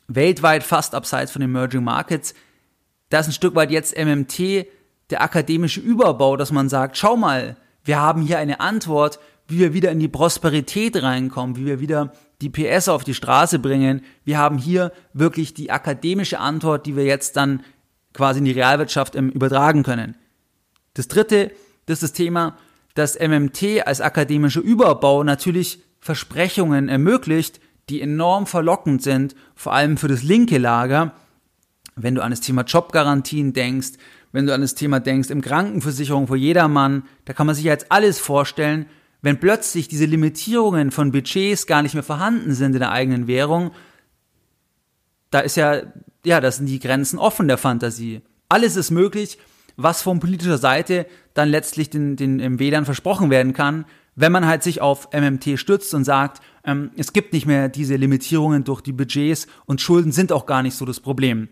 weltweit 0.07 0.62
fast 0.62 0.95
abseits 0.95 1.33
von 1.33 1.40
den 1.40 1.50
Emerging 1.50 1.85
Markets, 1.85 2.35
da 3.11 3.21
ist 3.21 3.26
ein 3.26 3.33
Stück 3.33 3.54
weit 3.54 3.71
jetzt 3.71 3.97
MMT 3.97 4.66
der 5.11 5.23
akademische 5.23 5.80
Überbau, 5.80 6.37
dass 6.37 6.52
man 6.52 6.68
sagt, 6.68 6.97
schau 6.97 7.16
mal, 7.16 7.57
wir 7.85 8.00
haben 8.00 8.23
hier 8.23 8.38
eine 8.38 8.61
Antwort, 8.61 9.18
wie 9.48 9.58
wir 9.58 9.72
wieder 9.72 9.90
in 9.90 9.98
die 9.98 10.08
Prosperität 10.08 11.02
reinkommen, 11.02 11.56
wie 11.56 11.66
wir 11.66 11.80
wieder 11.80 12.12
die 12.40 12.50
PS 12.50 12.88
auf 12.88 13.02
die 13.02 13.14
Straße 13.14 13.58
bringen. 13.58 14.02
Wir 14.24 14.38
haben 14.38 14.58
hier 14.58 14.92
wirklich 15.14 15.54
die 15.54 15.70
akademische 15.70 16.38
Antwort, 16.38 16.86
die 16.86 16.94
wir 16.94 17.04
jetzt 17.04 17.36
dann 17.36 17.64
quasi 18.12 18.38
in 18.38 18.44
die 18.44 18.52
Realwirtschaft 18.52 19.16
ähm, 19.16 19.30
übertragen 19.30 19.82
können. 19.82 20.16
Das 20.94 21.08
dritte, 21.08 21.50
das 21.86 21.96
ist 21.96 22.02
das 22.02 22.12
Thema, 22.12 22.56
dass 22.94 23.18
MMT 23.18 23.86
als 23.86 24.00
akademischer 24.00 24.60
Überbau 24.60 25.24
natürlich 25.24 25.80
Versprechungen 26.00 26.88
ermöglicht, 26.88 27.60
die 27.88 28.02
enorm 28.02 28.46
verlockend 28.46 29.02
sind, 29.02 29.34
vor 29.54 29.72
allem 29.72 29.96
für 29.96 30.08
das 30.08 30.22
linke 30.22 30.58
Lager. 30.58 31.12
Wenn 31.96 32.14
du 32.14 32.22
an 32.22 32.30
das 32.30 32.40
Thema 32.40 32.62
Jobgarantien 32.62 33.52
denkst, 33.52 33.92
wenn 34.32 34.46
du 34.46 34.54
an 34.54 34.60
das 34.60 34.74
Thema 34.74 35.00
denkst, 35.00 35.30
im 35.30 35.40
Krankenversicherung 35.40 36.26
für 36.26 36.36
jedermann, 36.36 37.04
da 37.24 37.32
kann 37.32 37.46
man 37.46 37.56
sich 37.56 37.64
jetzt 37.64 37.90
alles 37.90 38.18
vorstellen, 38.18 38.86
wenn 39.22 39.40
plötzlich 39.40 39.88
diese 39.88 40.04
Limitierungen 40.04 40.90
von 40.90 41.12
Budgets 41.12 41.66
gar 41.66 41.82
nicht 41.82 41.94
mehr 41.94 42.02
vorhanden 42.02 42.54
sind 42.54 42.75
in 42.75 42.80
der 42.80 42.92
eigenen 42.92 43.26
Währung, 43.26 43.72
da 45.30 45.40
ist 45.40 45.56
ja, 45.56 45.82
ja, 46.25 46.40
das 46.40 46.56
sind 46.56 46.66
die 46.66 46.78
Grenzen 46.78 47.18
offen 47.18 47.48
der 47.48 47.58
Fantasie. 47.58 48.22
Alles 48.48 48.76
ist 48.76 48.90
möglich, 48.90 49.38
was 49.76 50.02
von 50.02 50.20
politischer 50.20 50.58
Seite 50.58 51.06
dann 51.34 51.48
letztlich 51.48 51.90
den, 51.90 52.16
den 52.16 52.58
Wählern 52.58 52.84
versprochen 52.84 53.30
werden 53.30 53.52
kann, 53.52 53.84
wenn 54.16 54.32
man 54.32 54.46
halt 54.46 54.64
sich 54.64 54.80
auf 54.80 55.10
MMT 55.12 55.58
stützt 55.58 55.94
und 55.94 56.04
sagt, 56.04 56.42
ähm, 56.64 56.90
es 56.96 57.12
gibt 57.12 57.32
nicht 57.32 57.46
mehr 57.46 57.68
diese 57.68 57.94
Limitierungen 57.94 58.64
durch 58.64 58.80
die 58.80 58.92
Budgets 58.92 59.46
und 59.66 59.80
Schulden 59.80 60.10
sind 60.10 60.32
auch 60.32 60.46
gar 60.46 60.62
nicht 60.62 60.75
so 60.75 60.84
das 60.84 60.98
Problem. 60.98 61.48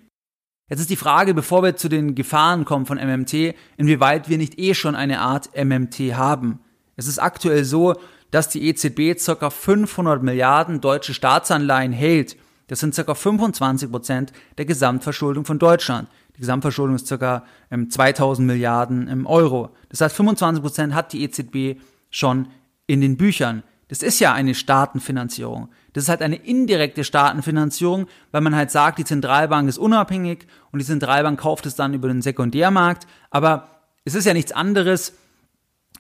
Jetzt 0.69 0.81
ist 0.81 0.91
die 0.91 0.97
Frage, 0.97 1.33
bevor 1.33 1.63
wir 1.63 1.77
zu 1.77 1.89
den 1.89 2.17
Gefahren 2.17 2.65
kommen 2.65 2.87
von 2.87 2.99
MMT, 2.99 3.55
inwieweit 3.77 4.29
wir 4.29 4.37
nicht 4.37 4.59
eh 4.59 4.75
schon 4.75 4.97
eine 4.97 5.21
Art 5.21 5.51
MMT 5.57 6.17
haben. 6.17 6.59
Es 6.97 7.07
ist 7.07 7.19
aktuell 7.19 7.65
so, 7.65 7.95
dass 8.31 8.49
die 8.49 8.67
EZB 8.69 9.17
ca. 9.25 9.51
500 9.51 10.23
Milliarden 10.23 10.81
deutsche 10.81 11.15
Staatsanleihen 11.15 11.93
hält. 11.93 12.37
Das 12.69 12.81
sind 12.81 12.97
ca. 12.97 13.15
25 13.15 13.91
Prozent 13.91 14.33
der 14.59 14.65
Gesamtverschuldung 14.65 15.45
von 15.45 15.59
Deutschland. 15.59 16.09
Die 16.37 16.41
Gesamtverschuldung 16.41 16.97
ist 16.97 17.09
ca. 17.09 17.45
2000 17.89 18.41
ähm, 18.41 18.47
Milliarden 18.47 19.09
im 19.09 19.27
Euro. 19.27 19.71
Das 19.89 20.01
heißt, 20.01 20.17
25 20.17 20.63
Prozent 20.63 20.95
hat 20.95 21.13
die 21.13 21.23
EZB 21.23 21.81
schon 22.11 22.49
in 22.87 23.01
den 23.01 23.17
Büchern. 23.17 23.63
Das 23.89 24.03
ist 24.03 24.19
ja 24.19 24.33
eine 24.33 24.55
Staatenfinanzierung. 24.55 25.69
Das 25.93 26.05
ist 26.05 26.09
halt 26.09 26.23
eine 26.23 26.37
indirekte 26.37 27.05
Staatenfinanzierung, 27.05 28.07
weil 28.33 28.41
man 28.41 28.57
halt 28.57 28.71
sagt, 28.71 28.99
die 28.99 29.05
Zentralbank 29.05 29.69
ist 29.69 29.79
unabhängig 29.79 30.47
und 30.73 30.81
die 30.81 30.85
Zentralbank 30.85 31.41
kauft 31.41 31.67
es 31.67 31.77
dann 31.77 31.95
über 31.95 32.09
den 32.09 32.21
Sekundärmarkt. 32.21 33.07
Aber 33.31 33.69
es 34.05 34.15
ist 34.15 34.25
ja 34.25 34.35
nichts 34.35 34.53
anderes, 34.53 35.13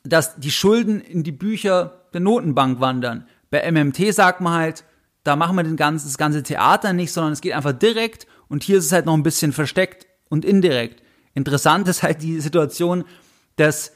dass 0.08 0.36
die 0.36 0.50
Schulden 0.50 1.00
in 1.00 1.22
die 1.22 1.32
Bücher 1.32 2.02
der 2.12 2.20
Notenbank 2.20 2.80
wandern. 2.80 3.26
Bei 3.50 3.70
MMT 3.70 4.14
sagt 4.14 4.40
man 4.40 4.54
halt, 4.54 4.84
da 5.22 5.36
machen 5.36 5.56
wir 5.56 5.62
den 5.62 5.76
ganzen, 5.76 6.06
das 6.06 6.18
ganze 6.18 6.42
Theater 6.42 6.92
nicht, 6.92 7.12
sondern 7.12 7.32
es 7.32 7.40
geht 7.40 7.52
einfach 7.52 7.72
direkt 7.72 8.26
und 8.48 8.62
hier 8.62 8.78
ist 8.78 8.86
es 8.86 8.92
halt 8.92 9.06
noch 9.06 9.14
ein 9.14 9.22
bisschen 9.22 9.52
versteckt 9.52 10.06
und 10.28 10.44
indirekt. 10.44 11.02
Interessant 11.34 11.88
ist 11.88 12.02
halt 12.02 12.22
die 12.22 12.40
Situation, 12.40 13.04
dass 13.56 13.92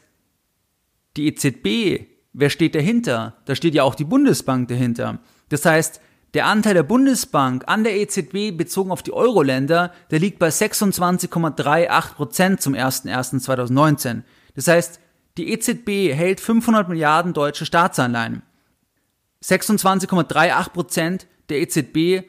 die 1.17 1.27
EZB, 1.29 2.07
wer 2.33 2.51
steht 2.51 2.75
dahinter? 2.75 3.37
Da 3.47 3.55
steht 3.55 3.75
ja 3.75 3.83
auch 3.83 3.95
die 3.95 4.05
Bundesbank 4.05 4.69
dahinter. 4.69 5.21
Das 5.49 5.65
heißt, 5.65 6.01
der 6.35 6.47
Anteil 6.47 6.75
der 6.75 6.85
Bundesbank 6.85 7.65
an 7.67 7.83
der 7.83 7.97
EZB 7.97 8.57
bezogen 8.57 8.93
auf 8.93 9.03
die 9.03 9.13
Euro-Länder, 9.13 9.93
der 10.11 10.21
liegt 10.21 10.39
bei 10.39 10.49
26,38 10.49 12.15
Prozent 12.15 12.61
zum 12.61 12.75
01.01.2019. 12.75 14.23
Das 14.55 14.69
heißt, 14.69 15.01
die 15.37 15.53
EZB 15.53 16.15
hält 16.15 16.41
500 16.41 16.89
Milliarden 16.89 17.33
deutsche 17.33 17.67
Staatsanleihen. 17.67 18.43
26,38 19.43 20.71
Prozent 20.71 21.27
der 21.49 21.61
EZB 21.61 22.27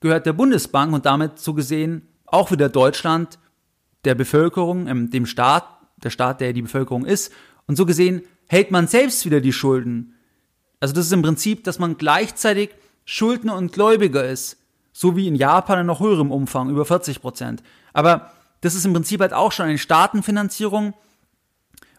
gehört 0.00 0.26
der 0.26 0.32
Bundesbank 0.32 0.92
und 0.92 1.06
damit 1.06 1.38
so 1.38 1.54
gesehen 1.54 2.08
auch 2.26 2.50
wieder 2.50 2.68
Deutschland, 2.68 3.38
der 4.04 4.14
Bevölkerung, 4.14 4.88
ähm, 4.88 5.10
dem 5.10 5.26
Staat, 5.26 5.64
der 6.02 6.10
Staat, 6.10 6.40
der 6.40 6.52
die 6.52 6.62
Bevölkerung 6.62 7.04
ist. 7.04 7.32
Und 7.66 7.76
so 7.76 7.86
gesehen 7.86 8.22
hält 8.48 8.70
man 8.70 8.88
selbst 8.88 9.24
wieder 9.24 9.40
die 9.40 9.52
Schulden. 9.52 10.14
Also 10.80 10.94
das 10.94 11.06
ist 11.06 11.12
im 11.12 11.22
Prinzip, 11.22 11.62
dass 11.64 11.78
man 11.78 11.96
gleichzeitig 11.96 12.70
Schuldner 13.04 13.54
und 13.56 13.72
Gläubiger 13.72 14.24
ist. 14.26 14.58
So 14.92 15.16
wie 15.16 15.28
in 15.28 15.36
Japan 15.36 15.80
in 15.80 15.86
noch 15.86 16.00
höherem 16.00 16.32
Umfang, 16.32 16.68
über 16.68 16.84
40 16.84 17.20
Prozent. 17.20 17.62
Aber 17.92 18.32
das 18.60 18.74
ist 18.74 18.84
im 18.84 18.92
Prinzip 18.92 19.20
halt 19.20 19.32
auch 19.32 19.52
schon 19.52 19.66
eine 19.66 19.78
Staatenfinanzierung, 19.78 20.94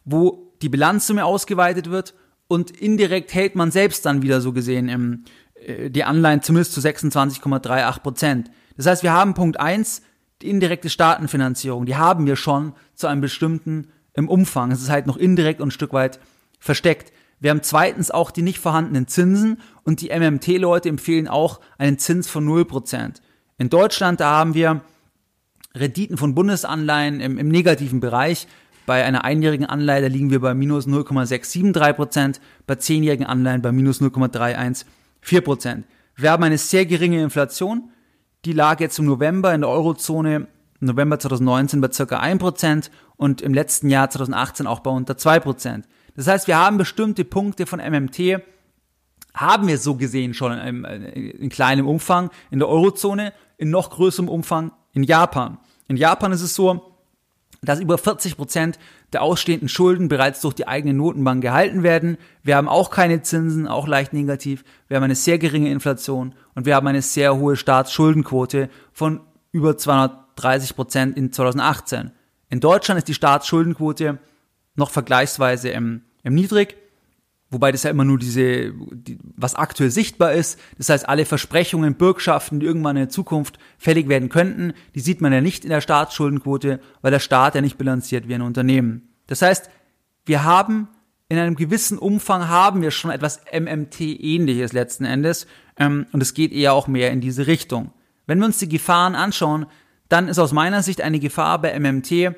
wo 0.06 0.54
die 0.62 0.70
Bilanzsumme 0.70 1.26
ausgeweitet 1.26 1.90
wird 1.90 2.14
und 2.48 2.72
indirekt 2.72 3.34
hält 3.34 3.56
man 3.56 3.72
selbst 3.72 4.06
dann 4.06 4.22
wieder 4.22 4.42
so 4.42 4.54
gesehen 4.54 4.90
im, 4.90 5.24
äh, 5.56 5.90
die 5.90 6.04
Anleihen 6.04 6.42
zumindest 6.42 6.74
zu 6.74 6.82
26,38 6.82 8.00
Prozent. 8.00 8.52
Das 8.78 8.86
heißt, 8.86 9.04
wir 9.04 9.14
haben 9.14 9.34
Punkt 9.34 9.60
eins 9.60 10.02
die 10.42 10.50
indirekte 10.50 10.90
Staatenfinanzierung, 10.90 11.86
die 11.86 11.96
haben 11.96 12.26
wir 12.26 12.36
schon 12.36 12.74
zu 12.96 13.08
einem 13.08 13.22
bestimmten 13.22 13.88
im 14.14 14.30
Umfang. 14.30 14.72
Es 14.72 14.82
ist 14.82 14.90
halt 14.90 15.08
noch 15.08 15.18
indirekt 15.18 15.62
und 15.62 15.70
ein 15.70 15.72
Stück 15.72 15.94
weit 15.94 16.20
versteckt. 16.60 17.14
Wir 17.40 17.50
haben 17.50 17.64
zweitens 17.64 18.12
auch 18.12 18.32
die 18.32 18.42
nicht 18.42 18.60
vorhandenen 18.60 19.08
Zinsen 19.08 19.60
und 19.84 20.02
die 20.02 20.18
MMT-Leute 20.18 20.90
empfehlen 20.90 21.28
auch 21.28 21.60
einen 21.78 21.98
Zins 21.98 22.30
von 22.30 22.48
0%. 22.48 23.16
In 23.58 23.70
Deutschland, 23.70 24.20
da 24.20 24.32
haben 24.32 24.54
wir 24.54 24.82
Renditen 25.76 26.18
von 26.18 26.36
Bundesanleihen 26.36 27.20
im, 27.20 27.38
im 27.38 27.50
negativen 27.50 28.00
Bereich. 28.00 28.48
Bei 28.86 29.04
einer 29.06 29.24
einjährigen 29.24 29.66
Anleihe 29.66 30.02
da 30.02 30.08
liegen 30.08 30.30
wir 30.30 30.42
bei 30.42 30.54
minus 30.54 30.88
0,673 30.88 31.96
Prozent, 31.96 32.42
bei 32.68 32.76
zehnjährigen 32.76 33.26
Anleihen 33.26 33.62
bei 33.62 33.72
minus 33.72 34.02
0,314 34.02 34.86
Prozent. 35.44 35.86
Wir 36.16 36.32
haben 36.32 36.44
eine 36.44 36.58
sehr 36.58 36.86
geringe 36.86 37.22
Inflation. 37.22 37.90
Die 38.46 38.54
lag 38.54 38.80
jetzt 38.80 39.00
im 39.00 39.06
November 39.06 39.54
in 39.54 39.62
der 39.62 39.70
Eurozone 39.70 40.48
November 40.80 41.18
2019 41.18 41.82
bei 41.82 41.92
circa 41.92 42.22
1% 42.22 42.90
und 43.16 43.42
im 43.42 43.54
letzten 43.54 43.90
Jahr 43.90 44.10
2018 44.10 44.68
auch 44.68 44.82
bei 44.82 44.92
unter 44.92 45.14
2%. 45.14 45.84
Das 46.16 46.28
heißt, 46.28 46.48
wir 46.48 46.58
haben 46.58 46.78
bestimmte 46.78 47.24
Punkte 47.26 47.66
von 47.66 47.80
MMT, 47.80 48.42
haben 49.34 49.68
wir 49.68 49.78
so 49.78 49.96
gesehen 49.96 50.34
schon 50.34 50.52
in, 50.52 50.84
in 50.84 51.50
kleinem 51.50 51.88
Umfang 51.88 52.30
in 52.52 52.60
der 52.60 52.68
Eurozone, 52.68 53.34
in 53.58 53.70
noch 53.70 53.90
größerem 53.90 54.30
Umfang 54.30 54.72
in 54.92 55.04
Japan. 55.04 55.58
In 55.88 55.98
Japan 55.98 56.32
ist 56.32 56.42
es 56.42 56.54
so, 56.54 56.93
dass 57.66 57.80
über 57.80 57.98
40 57.98 58.38
Prozent 58.38 58.80
der 59.14 59.22
ausstehenden 59.22 59.70
Schulden 59.70 60.08
bereits 60.08 60.42
durch 60.42 60.54
die 60.54 60.68
eigene 60.68 60.94
Notenbank 60.94 61.42
gehalten 61.42 61.84
werden. 61.84 62.18
Wir 62.44 62.58
haben 62.58 62.68
auch 62.68 62.90
keine 62.90 63.22
Zinsen, 63.22 63.68
auch 63.68 63.88
leicht 63.88 64.14
negativ. 64.14 64.64
Wir 64.88 64.98
haben 64.98 65.04
eine 65.04 65.16
sehr 65.16 65.38
geringe 65.38 65.72
Inflation 65.72 66.36
und 66.56 66.66
wir 66.66 66.76
haben 66.76 66.88
eine 66.88 67.02
sehr 67.02 67.38
hohe 67.38 67.56
Staatsschuldenquote 67.56 68.70
von 68.92 69.22
über 69.52 69.78
230 69.78 70.76
Prozent 70.76 71.18
in 71.18 71.32
2018. 71.32 72.12
In 72.50 72.60
Deutschland 72.60 72.98
ist 72.98 73.08
die 73.08 73.14
Staatsschuldenquote 73.14 74.20
noch 74.76 74.90
vergleichsweise 74.90 75.70
ähm, 75.70 76.02
niedrig 76.24 76.76
wobei 77.54 77.72
das 77.72 77.84
ja 77.84 77.90
immer 77.90 78.04
nur 78.04 78.18
diese, 78.18 78.72
die, 78.72 79.18
was 79.36 79.56
aktuell 79.56 79.92
sichtbar 79.92 80.34
ist. 80.34 80.60
Das 80.78 80.90
heißt, 80.90 81.08
alle 81.08 81.26
Versprechungen, 81.26 81.96
Bürgschaften, 81.96 82.60
die 82.60 82.66
irgendwann 82.66 82.98
in 82.98 83.04
der 83.04 83.10
Zukunft 83.10 83.60
fällig 83.78 84.10
werden 84.10 84.30
könnten, 84.30 84.74
die 84.96 85.00
sieht 85.00 85.22
man 85.22 85.32
ja 85.32 85.42
nicht 85.42 85.64
in 85.64 85.70
der 85.70 85.82
Staatsschuldenquote, 85.82 86.80
weil 87.02 87.12
der 87.12 87.20
Staat 87.20 87.56
ja 87.56 87.62
nicht 87.62 87.78
bilanziert 87.78 88.28
wie 88.28 88.36
ein 88.36 88.42
Unternehmen. 88.42 89.10
Das 89.28 89.42
heißt, 89.42 89.70
wir 90.26 90.44
haben 90.44 90.88
in 91.30 91.38
einem 91.38 91.56
gewissen 91.56 91.98
Umfang 91.98 92.48
haben 92.48 92.82
wir 92.82 92.92
schon 92.92 93.12
etwas 93.12 93.42
MMT-ähnliches 93.52 94.74
letzten 94.74 95.06
Endes 95.06 95.48
ähm, 95.78 96.06
und 96.12 96.22
es 96.22 96.34
geht 96.34 96.52
eher 96.52 96.74
auch 96.74 96.88
mehr 96.88 97.12
in 97.12 97.22
diese 97.22 97.48
Richtung. 97.48 97.92
Wenn 98.28 98.40
wir 98.40 98.46
uns 98.46 98.58
die 98.58 98.70
Gefahren 98.70 99.16
anschauen, 99.16 99.66
dann 100.10 100.28
ist 100.28 100.40
aus 100.40 100.52
meiner 100.52 100.84
Sicht 100.84 101.02
eine 101.02 101.20
Gefahr 101.20 101.60
bei 101.60 101.78
MMT, 101.80 102.36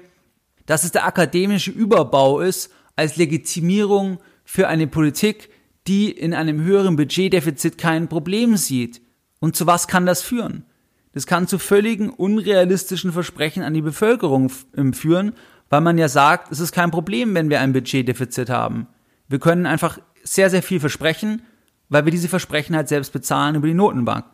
dass 0.66 0.84
es 0.84 0.92
der 0.92 1.06
akademische 1.06 1.72
Überbau 1.72 2.40
ist 2.40 2.72
als 2.96 3.18
Legitimierung 3.18 4.20
für 4.46 4.68
eine 4.68 4.88
Politik, 4.88 5.50
die 5.88 6.10
in 6.12 6.34
einem 6.34 6.62
höheren 6.62 6.96
Budgetdefizit 6.96 7.78
kein 7.78 8.08
Problem 8.08 8.56
sieht. 8.56 9.02
Und 9.40 9.56
zu 9.56 9.68
was 9.68 9.88
kann 9.88 10.06
das 10.06 10.22
führen? 10.22 10.66
Das 11.12 11.28
kann 11.28 11.48
zu 11.48 11.60
völligen 11.60 12.10
unrealistischen 12.10 13.12
Versprechen 13.12 13.64
an 13.64 13.74
die 13.74 13.82
Bevölkerung 13.82 14.52
ähm, 14.76 14.94
führen, 14.94 15.34
weil 15.70 15.82
man 15.82 15.98
ja 15.98 16.08
sagt, 16.08 16.52
es 16.52 16.60
ist 16.60 16.72
kein 16.72 16.92
Problem, 16.92 17.34
wenn 17.36 17.50
wir 17.50 17.60
ein 17.60 17.74
Budgetdefizit 17.74 18.50
haben. 18.50 18.88
Wir 19.28 19.40
können 19.40 19.66
einfach 19.66 20.00
sehr, 20.24 20.50
sehr 20.50 20.64
viel 20.64 20.80
versprechen, 20.80 21.42
weil 21.90 22.06
wir 22.06 22.12
diese 22.12 22.30
Versprechen 22.30 22.76
halt 22.76 22.88
selbst 22.88 23.14
bezahlen 23.14 23.56
über 23.56 23.68
die 23.68 23.74
Notenbank. 23.74 24.26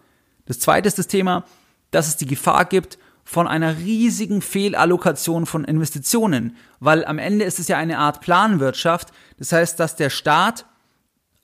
Das 0.46 0.60
zweite 0.60 0.88
ist 0.88 0.98
das 0.98 1.08
Thema, 1.08 1.46
dass 1.92 2.08
es 2.08 2.18
die 2.18 2.26
Gefahr 2.26 2.66
gibt, 2.66 2.98
von 3.24 3.48
einer 3.48 3.78
riesigen 3.78 4.42
Fehlallokation 4.42 5.46
von 5.46 5.64
Investitionen, 5.64 6.58
weil 6.80 7.06
am 7.06 7.18
Ende 7.18 7.46
ist 7.46 7.60
es 7.60 7.68
ja 7.68 7.78
eine 7.78 7.98
Art 7.98 8.22
Planwirtschaft. 8.22 9.10
Das 9.38 9.52
heißt, 9.52 9.80
dass 9.80 9.96
der 9.96 10.10
Staat 10.10 10.66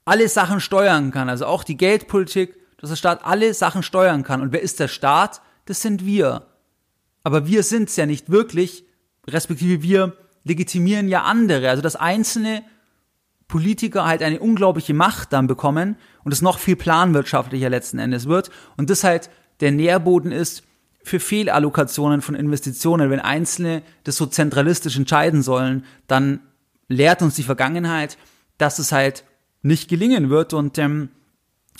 alle 0.06 0.30
Sachen 0.30 0.60
steuern 0.60 1.12
kann, 1.12 1.30
also 1.30 1.46
auch 1.46 1.64
die 1.64 1.78
Geldpolitik, 1.78 2.56
dass 2.78 2.90
der 2.90 2.98
Staat 2.98 3.26
alle 3.26 3.54
Sachen 3.54 3.84
steuern 3.84 4.24
kann. 4.24 4.42
Und 4.42 4.52
wer 4.52 4.62
ist 4.62 4.80
der 4.80 4.88
Staat? 4.88 5.42
Das 5.66 5.82
sind 5.82 6.06
wir. 6.06 6.46
Aber 7.24 7.48
wir 7.48 7.64
sind 7.64 7.90
es 7.90 7.96
ja 7.96 8.06
nicht 8.06 8.30
wirklich, 8.30 8.86
respektive 9.28 9.82
wir 9.82 10.14
legitimieren 10.44 11.10
ja 11.10 11.24
andere. 11.24 11.70
Also 11.70 11.82
dass 11.82 11.96
einzelne 11.96 12.64
Politiker 13.48 14.06
halt 14.06 14.22
eine 14.22 14.40
unglaubliche 14.40 14.94
Macht 14.94 15.34
dann 15.34 15.48
bekommen 15.48 15.98
und 16.24 16.34
es 16.34 16.42
noch 16.42 16.60
viel 16.60 16.76
planwirtschaftlicher 16.76 17.70
letzten 17.70 18.00
Endes 18.00 18.28
wird 18.28 18.50
und 18.76 18.90
das 18.90 19.04
halt 19.04 19.30
der 19.62 19.72
Nährboden 19.72 20.32
ist 20.32 20.64
für 21.08 21.20
Fehlallokationen 21.20 22.22
von 22.22 22.36
Investitionen, 22.36 23.10
wenn 23.10 23.20
Einzelne 23.20 23.82
das 24.04 24.18
so 24.18 24.26
zentralistisch 24.26 24.98
entscheiden 24.98 25.42
sollen, 25.42 25.86
dann 26.08 26.42
lehrt 26.88 27.22
uns 27.22 27.36
die 27.36 27.44
Vergangenheit, 27.44 28.18
dass 28.58 28.80
es 28.80 28.92
halt 28.92 29.24
nicht 29.62 29.90
gelingen 29.90 30.30
wird 30.30 30.54
und 30.54 30.78
ähm, 30.78 31.10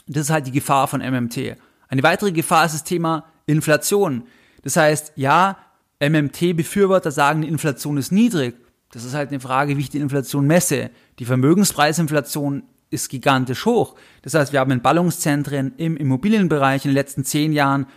das 0.08 0.24
ist 0.24 0.30
halt 0.30 0.48
die 0.48 0.52
Gefahr 0.52 0.88
von 0.88 1.02
MMT. 1.02 1.58
Eine 1.90 2.04
weitere 2.04 2.32
Gefahr 2.32 2.66
ist 2.66 2.74
das 2.74 2.84
Thema 2.84 3.26
Inflation. 3.46 4.24
Das 4.64 4.76
heißt, 4.76 5.14
ja, 5.16 5.58
MMT-Befürworter 6.00 7.12
sagen, 7.12 7.42
die 7.42 7.48
Inflation 7.48 7.98
ist 7.98 8.12
niedrig. 8.12 8.56
Das 8.92 9.04
ist 9.04 9.14
halt 9.14 9.30
eine 9.30 9.40
Frage, 9.40 9.78
wie 9.78 9.82
ich 9.82 9.90
die 9.90 10.00
Inflation 10.00 10.46
messe. 10.48 10.92
Die 11.20 11.26
Vermögenspreisinflation 11.26 12.64
ist 12.90 13.10
gigantisch 13.10 13.66
hoch. 13.66 13.96
Das 14.22 14.34
heißt, 14.34 14.54
wir 14.54 14.60
haben 14.60 14.72
in 14.72 14.82
Ballungszentren 14.82 15.74
im 15.78 15.98
Immobilienbereich 15.98 16.86
in 16.86 16.92
den 16.92 16.96
letzten 16.96 17.24
zehn 17.24 17.52
Jahren 17.52 17.88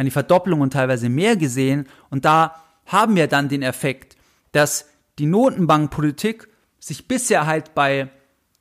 eine 0.00 0.10
Verdopplung 0.10 0.62
und 0.62 0.72
teilweise 0.72 1.08
mehr 1.08 1.36
gesehen. 1.36 1.86
Und 2.08 2.24
da 2.24 2.56
haben 2.86 3.16
wir 3.16 3.26
dann 3.26 3.48
den 3.48 3.62
Effekt, 3.62 4.16
dass 4.52 4.86
die 5.18 5.26
Notenbankpolitik 5.26 6.48
sich 6.78 7.06
bisher 7.06 7.46
halt 7.46 7.74
bei 7.74 8.10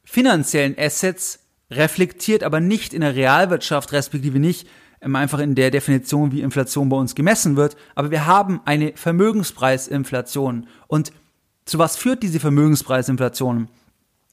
finanziellen 0.03 0.75
Assets 0.77 1.39
reflektiert, 1.71 2.43
aber 2.43 2.59
nicht 2.59 2.93
in 2.93 3.01
der 3.01 3.15
Realwirtschaft, 3.15 3.93
respektive 3.93 4.39
nicht 4.39 4.67
ähm, 5.01 5.15
einfach 5.15 5.39
in 5.39 5.55
der 5.55 5.71
Definition, 5.71 6.33
wie 6.33 6.41
Inflation 6.41 6.89
bei 6.89 6.97
uns 6.97 7.15
gemessen 7.15 7.55
wird. 7.55 7.77
Aber 7.95 8.11
wir 8.11 8.25
haben 8.25 8.59
eine 8.65 8.91
Vermögenspreisinflation. 8.95 10.67
Und 10.87 11.13
zu 11.63 11.79
was 11.79 11.95
führt 11.95 12.21
diese 12.21 12.41
Vermögenspreisinflation? 12.41 13.69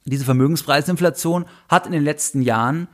Diese 0.03 0.25
Vermögenspreisinflation 0.25 1.45
hat 1.69 1.85
in 1.85 1.93
den 1.93 2.03
letzten 2.03 2.41
Jahren 2.41 2.89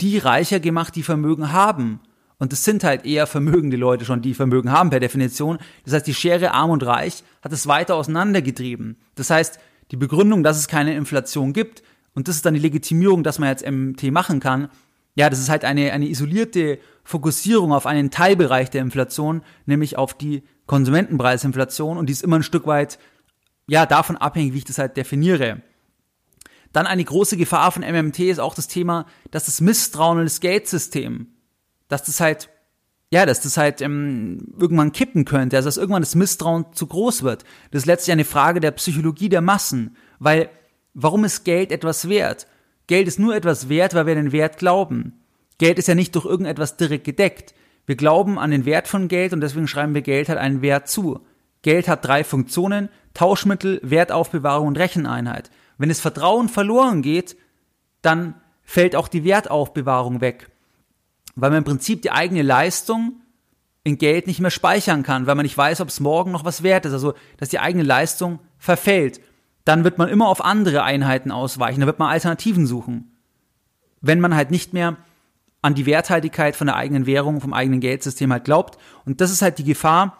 die 0.00 0.18
reicher 0.18 0.60
gemacht, 0.60 0.94
die 0.94 1.02
Vermögen 1.02 1.52
haben. 1.52 2.00
Und 2.40 2.54
es 2.54 2.64
sind 2.64 2.82
halt 2.84 3.04
eher 3.04 3.26
vermögende 3.26 3.76
Leute 3.76 4.06
schon, 4.06 4.22
die 4.22 4.32
Vermögen 4.32 4.72
haben 4.72 4.88
per 4.88 4.98
Definition. 4.98 5.58
Das 5.84 5.92
heißt, 5.92 6.06
die 6.06 6.14
Schere 6.14 6.52
arm 6.52 6.70
und 6.70 6.84
reich 6.84 7.22
hat 7.42 7.52
es 7.52 7.66
weiter 7.66 7.94
auseinandergetrieben. 7.94 8.96
Das 9.14 9.28
heißt, 9.28 9.60
die 9.90 9.96
Begründung, 9.96 10.42
dass 10.42 10.56
es 10.56 10.66
keine 10.66 10.94
Inflation 10.94 11.52
gibt, 11.52 11.82
und 12.14 12.26
das 12.26 12.36
ist 12.36 12.46
dann 12.46 12.54
die 12.54 12.60
Legitimierung, 12.60 13.22
dass 13.22 13.38
man 13.38 13.50
jetzt 13.50 13.70
MT 13.70 14.10
machen 14.10 14.40
kann, 14.40 14.70
ja, 15.14 15.28
das 15.28 15.38
ist 15.38 15.50
halt 15.50 15.66
eine, 15.66 15.92
eine 15.92 16.08
isolierte 16.08 16.78
Fokussierung 17.04 17.72
auf 17.74 17.84
einen 17.84 18.10
Teilbereich 18.10 18.70
der 18.70 18.80
Inflation, 18.80 19.42
nämlich 19.66 19.98
auf 19.98 20.14
die 20.14 20.42
Konsumentenpreisinflation 20.66 21.98
und 21.98 22.06
die 22.06 22.12
ist 22.14 22.22
immer 22.22 22.36
ein 22.36 22.42
Stück 22.42 22.66
weit, 22.66 22.98
ja, 23.68 23.84
davon 23.84 24.16
abhängig, 24.16 24.54
wie 24.54 24.58
ich 24.58 24.64
das 24.64 24.78
halt 24.78 24.96
definiere. 24.96 25.60
Dann 26.72 26.86
eine 26.86 27.04
große 27.04 27.36
Gefahr 27.36 27.70
von 27.70 27.82
MMT 27.82 28.20
ist 28.20 28.40
auch 28.40 28.54
das 28.54 28.66
Thema, 28.66 29.04
dass 29.30 29.44
das 29.44 29.60
Misstrauen 29.60 30.20
in 30.20 30.24
das 30.24 30.40
Geldsystem 30.40 31.26
dass 31.90 32.04
das 32.04 32.20
halt, 32.20 32.48
ja, 33.12 33.26
dass 33.26 33.42
das 33.42 33.58
halt 33.58 33.82
ähm, 33.82 34.54
irgendwann 34.58 34.92
kippen 34.92 35.26
könnte, 35.26 35.56
also 35.56 35.68
dass 35.68 35.76
irgendwann 35.76 36.02
das 36.02 36.14
Misstrauen 36.14 36.72
zu 36.72 36.86
groß 36.86 37.22
wird. 37.22 37.44
Das 37.70 37.82
ist 37.82 37.86
letztlich 37.86 38.12
eine 38.12 38.24
Frage 38.24 38.60
der 38.60 38.70
Psychologie 38.70 39.28
der 39.28 39.42
Massen, 39.42 39.96
weil 40.18 40.48
warum 40.94 41.24
ist 41.24 41.44
Geld 41.44 41.72
etwas 41.72 42.08
wert? 42.08 42.46
Geld 42.86 43.08
ist 43.08 43.18
nur 43.18 43.34
etwas 43.34 43.68
wert, 43.68 43.94
weil 43.94 44.06
wir 44.06 44.14
den 44.14 44.32
Wert 44.32 44.56
glauben. 44.56 45.20
Geld 45.58 45.78
ist 45.78 45.88
ja 45.88 45.94
nicht 45.94 46.14
durch 46.14 46.24
irgendetwas 46.24 46.76
direkt 46.76 47.04
gedeckt. 47.04 47.54
Wir 47.86 47.96
glauben 47.96 48.38
an 48.38 48.50
den 48.50 48.64
Wert 48.64 48.88
von 48.88 49.08
Geld 49.08 49.32
und 49.32 49.40
deswegen 49.40 49.68
schreiben 49.68 49.94
wir 49.94 50.02
Geld 50.02 50.28
halt 50.28 50.38
einen 50.38 50.62
Wert 50.62 50.88
zu. 50.88 51.20
Geld 51.62 51.88
hat 51.88 52.04
drei 52.04 52.24
Funktionen, 52.24 52.88
Tauschmittel, 53.14 53.80
Wertaufbewahrung 53.82 54.68
und 54.68 54.78
Recheneinheit. 54.78 55.50
Wenn 55.76 55.88
das 55.88 56.00
Vertrauen 56.00 56.48
verloren 56.48 57.02
geht, 57.02 57.36
dann 58.00 58.34
fällt 58.62 58.94
auch 58.94 59.08
die 59.08 59.24
Wertaufbewahrung 59.24 60.20
weg 60.20 60.50
weil 61.40 61.50
man 61.50 61.58
im 61.58 61.64
Prinzip 61.64 62.02
die 62.02 62.10
eigene 62.10 62.42
Leistung 62.42 63.20
in 63.82 63.98
Geld 63.98 64.26
nicht 64.26 64.40
mehr 64.40 64.50
speichern 64.50 65.02
kann, 65.02 65.26
weil 65.26 65.34
man 65.34 65.44
nicht 65.44 65.56
weiß, 65.56 65.80
ob 65.80 65.88
es 65.88 66.00
morgen 66.00 66.32
noch 66.32 66.44
was 66.44 66.62
wert 66.62 66.84
ist, 66.84 66.92
also 66.92 67.14
dass 67.38 67.48
die 67.48 67.60
eigene 67.60 67.84
Leistung 67.84 68.40
verfällt. 68.58 69.20
Dann 69.64 69.84
wird 69.84 69.98
man 69.98 70.08
immer 70.08 70.28
auf 70.28 70.44
andere 70.44 70.82
Einheiten 70.82 71.30
ausweichen, 71.30 71.80
da 71.80 71.86
wird 71.86 71.98
man 71.98 72.10
Alternativen 72.10 72.66
suchen. 72.66 73.16
Wenn 74.00 74.20
man 74.20 74.34
halt 74.34 74.50
nicht 74.50 74.72
mehr 74.72 74.96
an 75.62 75.74
die 75.74 75.86
Werthaltigkeit 75.86 76.56
von 76.56 76.66
der 76.66 76.76
eigenen 76.76 77.06
Währung, 77.06 77.40
vom 77.40 77.52
eigenen 77.52 77.80
Geldsystem 77.80 78.32
halt 78.32 78.44
glaubt. 78.44 78.78
Und 79.04 79.20
das 79.20 79.30
ist 79.30 79.42
halt 79.42 79.58
die 79.58 79.64
Gefahr, 79.64 80.16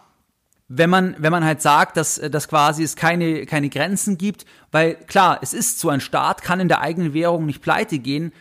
wenn 0.68 0.90
man, 0.90 1.16
wenn 1.18 1.32
man 1.32 1.44
halt 1.44 1.62
sagt, 1.62 1.96
dass, 1.96 2.16
dass 2.16 2.46
quasi 2.46 2.84
es 2.84 2.94
keine, 2.94 3.44
keine 3.46 3.70
Grenzen 3.70 4.18
gibt, 4.18 4.44
weil 4.70 4.94
klar, 4.94 5.38
es 5.42 5.52
ist 5.52 5.80
so, 5.80 5.88
ein 5.88 6.00
Staat 6.00 6.42
kann 6.42 6.60
in 6.60 6.68
der 6.68 6.80
eigenen 6.80 7.12
Währung 7.12 7.46
nicht 7.46 7.60
pleite 7.60 7.98
gehen 7.98 8.32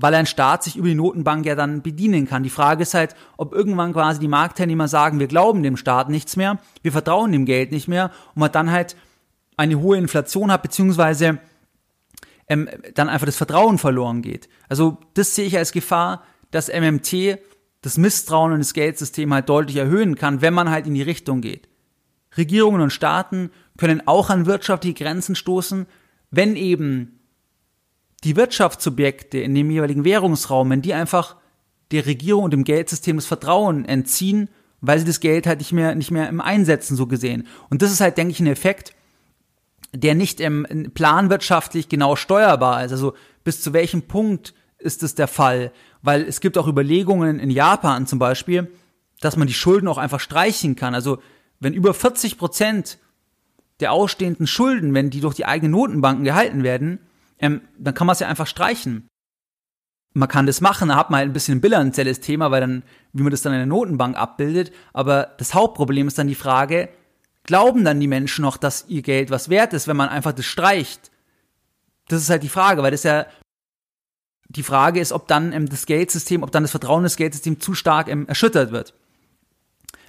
weil 0.00 0.14
ein 0.14 0.26
Staat 0.26 0.64
sich 0.64 0.76
über 0.76 0.88
die 0.88 0.94
Notenbank 0.94 1.44
ja 1.46 1.54
dann 1.54 1.82
bedienen 1.82 2.26
kann. 2.26 2.42
Die 2.42 2.50
Frage 2.50 2.82
ist 2.82 2.94
halt, 2.94 3.14
ob 3.36 3.52
irgendwann 3.52 3.92
quasi 3.92 4.18
die 4.18 4.28
Marktteilnehmer 4.28 4.88
sagen, 4.88 5.20
wir 5.20 5.26
glauben 5.26 5.62
dem 5.62 5.76
Staat 5.76 6.08
nichts 6.08 6.36
mehr, 6.36 6.58
wir 6.82 6.92
vertrauen 6.92 7.32
dem 7.32 7.44
Geld 7.44 7.72
nicht 7.72 7.88
mehr 7.88 8.10
und 8.34 8.40
man 8.40 8.52
dann 8.52 8.70
halt 8.70 8.96
eine 9.56 9.78
hohe 9.78 9.98
Inflation 9.98 10.50
hat, 10.50 10.62
beziehungsweise 10.62 11.38
ähm, 12.48 12.68
dann 12.94 13.08
einfach 13.08 13.26
das 13.26 13.36
Vertrauen 13.36 13.78
verloren 13.78 14.22
geht. 14.22 14.48
Also 14.68 14.98
das 15.14 15.34
sehe 15.34 15.46
ich 15.46 15.58
als 15.58 15.72
Gefahr, 15.72 16.24
dass 16.50 16.68
MMT 16.68 17.38
das 17.82 17.98
Misstrauen 17.98 18.52
in 18.52 18.58
das 18.58 18.74
Geldsystem 18.74 19.32
halt 19.32 19.48
deutlich 19.48 19.76
erhöhen 19.76 20.16
kann, 20.16 20.42
wenn 20.42 20.54
man 20.54 20.70
halt 20.70 20.86
in 20.86 20.94
die 20.94 21.02
Richtung 21.02 21.40
geht. 21.40 21.68
Regierungen 22.36 22.80
und 22.80 22.92
Staaten 22.92 23.50
können 23.76 24.06
auch 24.06 24.30
an 24.30 24.46
wirtschaftliche 24.46 25.02
Grenzen 25.02 25.34
stoßen, 25.34 25.86
wenn 26.30 26.56
eben 26.56 27.19
die 28.24 28.36
Wirtschaftssubjekte 28.36 29.38
in 29.38 29.54
dem 29.54 29.70
jeweiligen 29.70 30.04
Währungsraum, 30.04 30.70
wenn 30.70 30.82
die 30.82 30.94
einfach 30.94 31.36
der 31.90 32.06
Regierung 32.06 32.44
und 32.44 32.52
dem 32.52 32.64
Geldsystem 32.64 33.16
das 33.16 33.26
Vertrauen 33.26 33.84
entziehen 33.84 34.48
weil 34.80 34.98
sie 34.98 35.04
das 35.04 35.20
Geld 35.20 35.46
halt 35.46 35.58
nicht 35.58 35.72
mehr, 35.72 35.94
nicht 35.94 36.10
mehr 36.10 36.28
im 36.28 36.40
Einsetzen 36.40 36.96
so 36.96 37.06
gesehen. 37.06 37.46
Und 37.68 37.82
das 37.82 37.92
ist 37.92 38.00
halt, 38.00 38.16
denke 38.16 38.32
ich, 38.32 38.40
ein 38.40 38.46
Effekt, 38.46 38.94
der 39.92 40.14
nicht 40.14 40.40
im, 40.40 40.90
planwirtschaftlich 40.94 41.88
genau 41.88 42.16
steuerbar 42.16 42.84
ist. 42.84 42.92
Also 42.92 43.14
bis 43.44 43.60
zu 43.60 43.72
welchem 43.72 44.02
Punkt 44.02 44.54
ist 44.78 45.02
es 45.02 45.14
der 45.14 45.28
Fall? 45.28 45.72
Weil 46.02 46.22
es 46.22 46.40
gibt 46.40 46.56
auch 46.56 46.68
Überlegungen 46.68 47.38
in 47.38 47.50
Japan 47.50 48.06
zum 48.06 48.18
Beispiel, 48.18 48.70
dass 49.20 49.36
man 49.36 49.48
die 49.48 49.54
Schulden 49.54 49.88
auch 49.88 49.98
einfach 49.98 50.20
streichen 50.20 50.76
kann. 50.76 50.94
Also 50.94 51.18
wenn 51.58 51.74
über 51.74 51.92
40 51.92 52.38
Prozent 52.38 52.98
der 53.80 53.92
ausstehenden 53.92 54.46
Schulden, 54.46 54.94
wenn 54.94 55.10
die 55.10 55.20
durch 55.20 55.34
die 55.34 55.44
eigenen 55.44 55.72
Notenbanken 55.72 56.24
gehalten 56.24 56.62
werden, 56.62 57.00
ähm, 57.40 57.62
dann 57.78 57.94
kann 57.94 58.06
man 58.06 58.14
es 58.14 58.20
ja 58.20 58.28
einfach 58.28 58.46
streichen. 58.46 59.08
Man 60.12 60.28
kann 60.28 60.46
das 60.46 60.60
machen, 60.60 60.88
da 60.88 60.96
hat 60.96 61.10
man 61.10 61.18
halt 61.18 61.30
ein 61.30 61.32
bisschen 61.32 61.58
ein 61.58 61.60
bilanzielles 61.60 62.20
Thema, 62.20 62.50
weil 62.50 62.60
dann, 62.60 62.82
wie 63.12 63.22
man 63.22 63.30
das 63.30 63.42
dann 63.42 63.52
in 63.52 63.60
der 63.60 63.66
Notenbank 63.66 64.16
abbildet. 64.16 64.72
Aber 64.92 65.34
das 65.38 65.54
Hauptproblem 65.54 66.08
ist 66.08 66.18
dann 66.18 66.26
die 66.26 66.34
Frage, 66.34 66.88
glauben 67.44 67.84
dann 67.84 68.00
die 68.00 68.08
Menschen 68.08 68.42
noch, 68.42 68.56
dass 68.56 68.86
ihr 68.88 69.02
Geld 69.02 69.30
was 69.30 69.48
wert 69.48 69.72
ist, 69.72 69.86
wenn 69.88 69.96
man 69.96 70.08
einfach 70.08 70.32
das 70.32 70.46
streicht? 70.46 71.10
Das 72.08 72.20
ist 72.20 72.30
halt 72.30 72.42
die 72.42 72.48
Frage, 72.48 72.82
weil 72.82 72.90
das 72.90 73.04
ja 73.04 73.26
die 74.48 74.64
Frage 74.64 75.00
ist, 75.00 75.12
ob 75.12 75.28
dann 75.28 75.52
ähm, 75.52 75.68
das 75.68 75.86
Geldsystem, 75.86 76.42
ob 76.42 76.50
dann 76.50 76.64
das 76.64 76.72
Vertrauen 76.72 77.04
des 77.04 77.16
Geldsystems 77.16 77.60
zu 77.60 77.74
stark 77.74 78.08
ähm, 78.08 78.26
erschüttert 78.26 78.72
wird. 78.72 78.94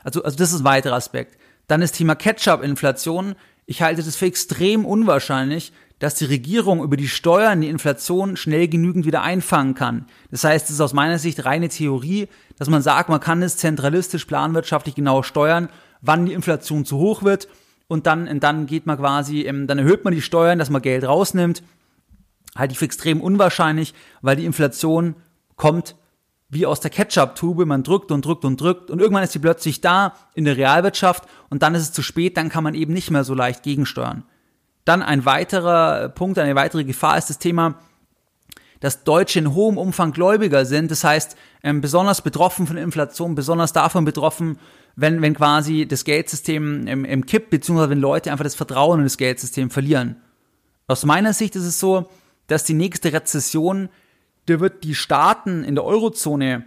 Also, 0.04 0.24
also 0.24 0.36
das 0.36 0.52
ist 0.52 0.62
ein 0.62 0.66
weiterer 0.66 0.96
Aspekt. 0.96 1.38
Dann 1.68 1.82
das 1.82 1.92
Thema 1.92 2.16
Catch-up-Inflation. 2.16 3.36
Ich 3.68 3.84
halte 3.84 4.02
das 4.02 4.16
für 4.16 4.26
extrem 4.26 4.84
unwahrscheinlich, 4.86 5.74
dass 6.02 6.16
die 6.16 6.26
Regierung 6.26 6.82
über 6.82 6.98
die 6.98 7.08
Steuern 7.08 7.62
die 7.62 7.70
Inflation 7.70 8.36
schnell 8.36 8.68
genügend 8.68 9.06
wieder 9.06 9.22
einfangen 9.22 9.76
kann. 9.76 10.08
Das 10.32 10.44
heißt, 10.44 10.66
es 10.66 10.72
ist 10.72 10.82
aus 10.82 10.94
meiner 10.94 11.20
Sicht 11.20 11.46
reine 11.46 11.70
Theorie, 11.70 12.28
dass 12.58 12.70
man 12.70 12.82
sagt, 12.82 13.10
man 13.10 13.20
kann 13.20 13.44
es 13.44 13.58
zentralistisch 13.58 14.26
planwirtschaftlich 14.26 14.96
genau 14.96 15.22
steuern, 15.22 15.70
wann 16.02 16.26
die 16.26 16.34
Inflation 16.34 16.86
zu 16.86 16.98
hoch 16.98 17.22
wird 17.22 17.48
und 17.88 18.08
dann, 18.08 18.40
dann 18.40 18.66
geht 18.66 18.88
man 18.88 18.98
quasi, 18.98 19.42
ähm, 19.42 19.68
dann 19.68 19.78
erhöht 19.78 20.04
man 20.04 20.12
die 20.12 20.24
Steuern, 20.24 20.58
dass 20.58 20.72
man 20.72 20.82
Geld 20.82 21.04
rausnimmt. 21.04 21.62
Halte 22.56 22.72
ich 22.72 22.80
für 22.80 22.86
extrem 22.86 23.22
unwahrscheinlich, 23.22 23.94
weil 24.24 24.36
die 24.36 24.46
Inflation 24.46 25.14
kommt 25.56 25.96
wie 26.50 26.66
aus 26.66 26.80
der 26.80 26.90
Ketchup-Tube, 26.90 27.68
man 27.68 27.84
drückt 27.84 28.12
und 28.12 28.26
drückt 28.26 28.44
und 28.44 28.60
drückt 28.60 28.90
und 28.90 29.00
irgendwann 29.00 29.24
ist 29.24 29.34
sie 29.34 29.40
plötzlich 29.40 29.82
da 29.82 30.16
in 30.34 30.46
der 30.46 30.58
Realwirtschaft 30.58 31.26
und 31.52 31.62
dann 31.62 31.76
ist 31.76 31.84
es 31.84 31.94
zu 31.94 32.02
spät, 32.02 32.38
dann 32.38 32.50
kann 32.50 32.64
man 32.64 32.74
eben 32.74 32.92
nicht 32.92 33.12
mehr 33.12 33.24
so 33.24 33.36
leicht 33.36 33.62
gegensteuern. 33.62 34.24
Dann 34.86 35.02
ein 35.02 35.26
weiterer 35.26 36.10
Punkt, 36.10 36.40
eine 36.40 36.56
weitere 36.56 36.84
Gefahr 36.84 37.18
ist 37.18 37.30
das 37.30 37.40
Thema, 37.40 37.76
dass 38.80 39.04
Deutsche 39.04 39.40
in 39.40 39.54
hohem 39.54 39.78
Umfang 39.78 40.12
Gläubiger 40.12 40.66
sind. 40.66 40.90
Das 40.90 41.04
heißt, 41.04 41.36
ähm, 41.64 41.82
besonders 41.82 42.22
betroffen 42.22 42.66
von 42.66 42.78
Inflation, 42.78 43.36
besonders 43.36 43.74
davon 43.74 44.06
betroffen, 44.06 44.58
wenn, 44.96 45.22
wenn 45.22 45.36
quasi 45.36 45.88
das 45.88 46.04
Geldsystem 46.04 46.88
im, 46.88 47.06
im 47.06 47.26
Kipp, 47.26 47.50
beziehungsweise 47.50 47.92
wenn 47.92 48.00
Leute 48.00 48.32
einfach 48.32 48.44
das 48.44 48.56
Vertrauen 48.56 49.00
in 49.00 49.06
das 49.06 49.18
Geldsystem 49.18 49.70
verlieren. 49.70 50.18
Aus 50.88 51.06
meiner 51.06 51.34
Sicht 51.34 51.56
ist 51.56 51.66
es 51.66 51.80
so, 51.80 52.10
dass 52.48 52.64
die 52.64 52.74
nächste 52.74 53.14
Rezession 53.14 53.90
der 54.48 54.60
wird 54.60 54.84
die 54.84 54.96
Staaten 54.96 55.64
in 55.64 55.76
der 55.76 55.84
Eurozone 55.84 56.66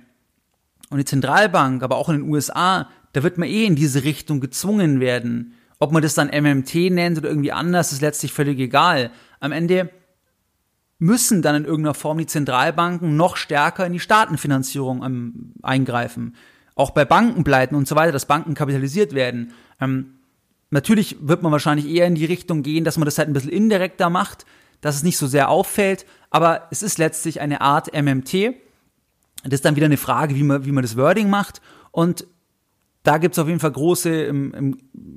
und 0.90 0.98
die 0.98 1.04
Zentralbank, 1.04 1.82
aber 1.82 1.96
auch 1.96 2.08
in 2.08 2.20
den 2.20 2.30
USA, 2.30 2.88
da 3.12 3.22
wird 3.22 3.38
man 3.38 3.48
eh 3.48 3.64
in 3.64 3.76
diese 3.76 4.04
Richtung 4.04 4.40
gezwungen 4.40 5.00
werden. 5.00 5.54
Ob 5.84 5.92
man 5.92 6.00
das 6.00 6.14
dann 6.14 6.28
MMT 6.28 6.90
nennt 6.90 7.18
oder 7.18 7.28
irgendwie 7.28 7.52
anders, 7.52 7.92
ist 7.92 8.00
letztlich 8.00 8.32
völlig 8.32 8.58
egal. 8.58 9.10
Am 9.38 9.52
Ende 9.52 9.90
müssen 10.98 11.42
dann 11.42 11.56
in 11.56 11.66
irgendeiner 11.66 11.92
Form 11.92 12.16
die 12.16 12.24
Zentralbanken 12.24 13.18
noch 13.18 13.36
stärker 13.36 13.84
in 13.84 13.92
die 13.92 14.00
Staatenfinanzierung 14.00 15.04
ähm, 15.04 15.52
eingreifen. 15.62 16.36
Auch 16.74 16.92
bei 16.92 17.04
Bankenpleiten 17.04 17.76
und 17.76 17.86
so 17.86 17.96
weiter, 17.96 18.12
dass 18.12 18.24
Banken 18.24 18.54
kapitalisiert 18.54 19.12
werden. 19.12 19.52
Ähm, 19.78 20.20
natürlich 20.70 21.18
wird 21.20 21.42
man 21.42 21.52
wahrscheinlich 21.52 21.86
eher 21.86 22.06
in 22.06 22.14
die 22.14 22.24
Richtung 22.24 22.62
gehen, 22.62 22.84
dass 22.84 22.96
man 22.96 23.04
das 23.04 23.18
halt 23.18 23.28
ein 23.28 23.34
bisschen 23.34 23.52
indirekter 23.52 24.08
macht, 24.08 24.46
dass 24.80 24.96
es 24.96 25.02
nicht 25.02 25.18
so 25.18 25.26
sehr 25.26 25.50
auffällt, 25.50 26.06
aber 26.30 26.68
es 26.70 26.82
ist 26.82 26.96
letztlich 26.96 27.42
eine 27.42 27.60
Art 27.60 27.92
MMT. 27.92 28.54
Das 29.42 29.52
ist 29.52 29.66
dann 29.66 29.76
wieder 29.76 29.84
eine 29.84 29.98
Frage, 29.98 30.34
wie 30.34 30.44
man, 30.44 30.64
wie 30.64 30.72
man 30.72 30.80
das 30.80 30.96
Wording 30.96 31.28
macht. 31.28 31.60
Und 31.90 32.26
da 33.04 33.18
gibt 33.18 33.34
es 33.34 33.38
auf 33.38 33.46
jeden 33.46 33.60
Fall 33.60 33.70
große, 33.70 34.32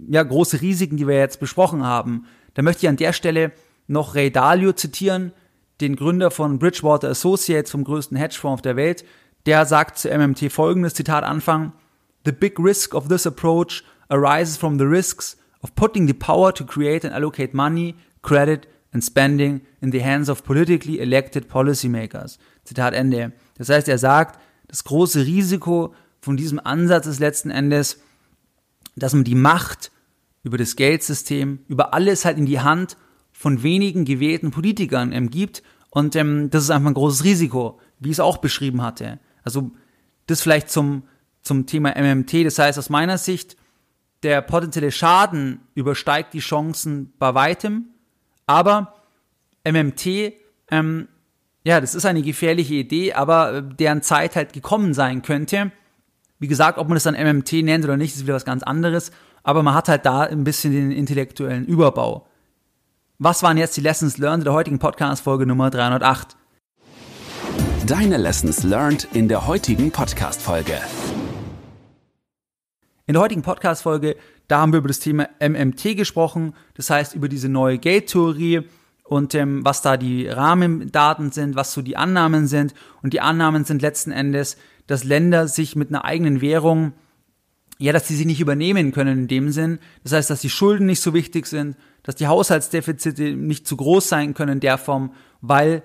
ja, 0.10 0.24
große 0.24 0.62
Risiken, 0.62 0.98
die 0.98 1.08
wir 1.08 1.18
jetzt 1.18 1.40
besprochen 1.40 1.84
haben. 1.84 2.26
Da 2.54 2.62
möchte 2.62 2.86
ich 2.86 2.90
an 2.90 2.98
der 2.98 3.14
Stelle 3.14 3.54
noch 3.88 4.14
Ray 4.14 4.30
Dalio 4.30 4.74
zitieren, 4.74 5.32
den 5.80 5.96
Gründer 5.96 6.30
von 6.30 6.60
Bridgewater 6.60 7.10
Associates, 7.10 7.72
vom 7.72 7.86
größten 7.86 8.18
Hedgefonds 8.18 8.56
auf 8.56 8.62
der 8.62 8.76
Welt. 8.76 9.06
Der 9.46 9.66
sagt 9.66 9.98
zu 9.98 10.10
MMT 10.10 10.52
folgendes 10.52 10.96
Zitat 10.96 11.24
Anfang. 11.24 11.72
The 12.26 12.34
big 12.34 12.60
risk 12.60 12.94
of 12.94 13.08
this 13.08 13.26
approach 13.26 13.84
arises 14.10 14.58
from 14.58 14.78
the 14.78 14.86
risks 14.86 15.38
of 15.62 15.74
putting 15.76 16.08
the 16.08 16.14
power 16.14 16.54
to 16.54 16.66
create 16.66 17.06
and 17.06 17.14
allocate 17.14 17.54
money, 17.54 17.96
credit 18.22 18.68
and 18.92 19.02
spending 19.02 19.62
in 19.80 19.94
the 19.94 20.04
hands 20.04 20.28
of 20.28 20.44
politically 20.44 21.00
elected 21.00 21.48
policymakers. 21.48 22.38
Zitat 22.66 22.94
Ende. 22.94 23.32
Das 23.58 23.70
heißt, 23.70 23.88
er 23.88 23.98
sagt, 23.98 24.40
das 24.68 24.84
große 24.84 25.26
Risiko 25.26 25.94
von 26.28 26.36
diesem 26.36 26.60
Ansatz 26.60 27.06
ist 27.06 27.22
letzten 27.22 27.52
Endes, 27.52 28.02
dass 28.98 29.14
man 29.14 29.24
die 29.24 29.34
Macht 29.34 29.92
über 30.44 30.58
das 30.58 30.76
Geldsystem, 30.76 31.60
über 31.70 31.94
alles 31.94 32.26
halt 32.26 32.38
in 32.38 32.46
die 32.46 32.60
Hand 32.60 32.98
von 33.32 33.64
wenigen 33.64 34.04
gewählten 34.04 34.52
Politikern 34.52 35.14
ähm, 35.14 35.30
gibt. 35.30 35.64
Und 35.90 36.18
ähm, 36.18 36.50
das 36.50 36.64
ist 36.64 36.70
einfach 36.70 36.90
ein 36.90 36.96
großes 36.96 37.24
Risiko, 37.24 37.80
wie 38.00 38.10
ich 38.10 38.16
es 38.16 38.20
auch 38.20 38.40
beschrieben 38.40 38.82
hatte. 38.82 39.20
Also 39.42 39.72
das 40.26 40.42
vielleicht 40.42 40.70
zum, 40.70 41.04
zum 41.44 41.66
Thema 41.66 41.96
MMT. 41.98 42.46
Das 42.46 42.60
heißt, 42.60 42.78
aus 42.78 42.90
meiner 42.90 43.18
Sicht, 43.18 43.56
der 44.22 44.42
potenzielle 44.42 44.92
Schaden 44.92 45.62
übersteigt 45.76 46.34
die 46.34 46.40
Chancen 46.40 47.14
bei 47.20 47.36
weitem. 47.36 47.86
Aber 48.48 48.96
MMT, 49.64 50.34
ähm, 50.72 51.08
ja, 51.64 51.80
das 51.80 51.96
ist 51.96 52.06
eine 52.06 52.22
gefährliche 52.22 52.74
Idee, 52.74 53.14
aber 53.14 53.54
äh, 53.54 53.64
deren 53.64 54.02
Zeit 54.02 54.36
halt 54.36 54.52
gekommen 54.52 54.94
sein 54.94 55.22
könnte. 55.22 55.72
Wie 56.40 56.48
gesagt, 56.48 56.78
ob 56.78 56.88
man 56.88 56.96
das 56.96 57.04
dann 57.04 57.16
MMT 57.16 57.64
nennt 57.64 57.84
oder 57.84 57.98
nicht, 57.98 58.16
ist 58.16 58.24
wieder 58.24 58.36
was 58.36 58.46
ganz 58.46 58.62
anderes. 58.62 59.12
Aber 59.44 59.64
man 59.64 59.74
hat 59.74 59.90
halt 59.90 60.06
da 60.06 60.22
ein 60.22 60.44
bisschen 60.44 60.72
den 60.72 60.92
intellektuellen 60.92 61.66
Überbau. 61.66 62.28
Was 63.18 63.42
waren 63.42 63.58
jetzt 63.58 63.76
die 63.76 63.82
Lessons 63.82 64.20
learned 64.20 64.46
der 64.46 64.54
heutigen 64.54 64.78
Podcast-Folge 64.78 65.48
Nummer 65.48 65.72
308? 65.72 66.38
Deine 67.88 68.18
Lessons 68.18 68.64
learned 68.64 69.08
in 69.14 69.28
der 69.28 69.48
heutigen 69.48 69.90
Podcast-Folge. 69.90 70.78
In 73.08 73.14
der 73.14 73.22
heutigen 73.22 73.42
Podcast-Folge, 73.42 74.16
da 74.48 74.60
haben 74.60 74.74
wir 74.74 74.80
über 74.80 74.90
das 74.90 75.00
Thema 75.00 75.30
MMT 75.40 75.98
gesprochen, 75.98 76.54
das 76.76 76.92
heißt 76.92 77.16
über 77.16 77.30
diese 77.30 77.50
neue 77.50 77.80
Gate-Theorie 77.80 78.62
und 79.06 79.34
ähm, 79.34 79.66
was 79.66 79.82
da 79.82 79.98
die 79.98 80.28
Rahmendaten 80.28 81.32
sind, 81.32 81.56
was 81.56 81.74
so 81.74 81.82
die 81.82 81.98
Annahmen 81.98 82.48
sind. 82.48 82.74
Und 83.02 83.14
die 83.14 83.22
Annahmen 83.22 83.64
sind 83.64 83.82
letzten 83.82 84.12
Endes, 84.12 84.58
dass 84.88 85.04
Länder 85.04 85.48
sich 85.48 85.76
mit 85.76 85.90
einer 85.90 86.06
eigenen 86.06 86.42
Währung, 86.42 86.94
ja, 87.78 87.94
dass 87.94 88.08
sie 88.08 88.16
sie 88.16 88.26
nicht 88.26 88.40
übernehmen 88.40 88.92
können 88.92 89.20
in 89.20 89.28
dem 89.28 89.52
Sinn. 89.52 89.80
Das 90.04 90.14
heißt, 90.14 90.30
dass 90.30 90.42
die 90.42 90.50
Schulden 90.50 90.88
nicht 90.88 91.02
so 91.02 91.14
wichtig 91.14 91.46
sind, 91.46 91.76
dass 92.04 92.16
die 92.16 92.28
Haushaltsdefizite 92.28 93.36
nicht 93.36 93.68
zu 93.68 93.78
groß 93.78 94.10
sein 94.10 94.34
können 94.34 94.54
in 94.54 94.60
der 94.62 94.78
Form, 94.78 95.12
weil 95.42 95.84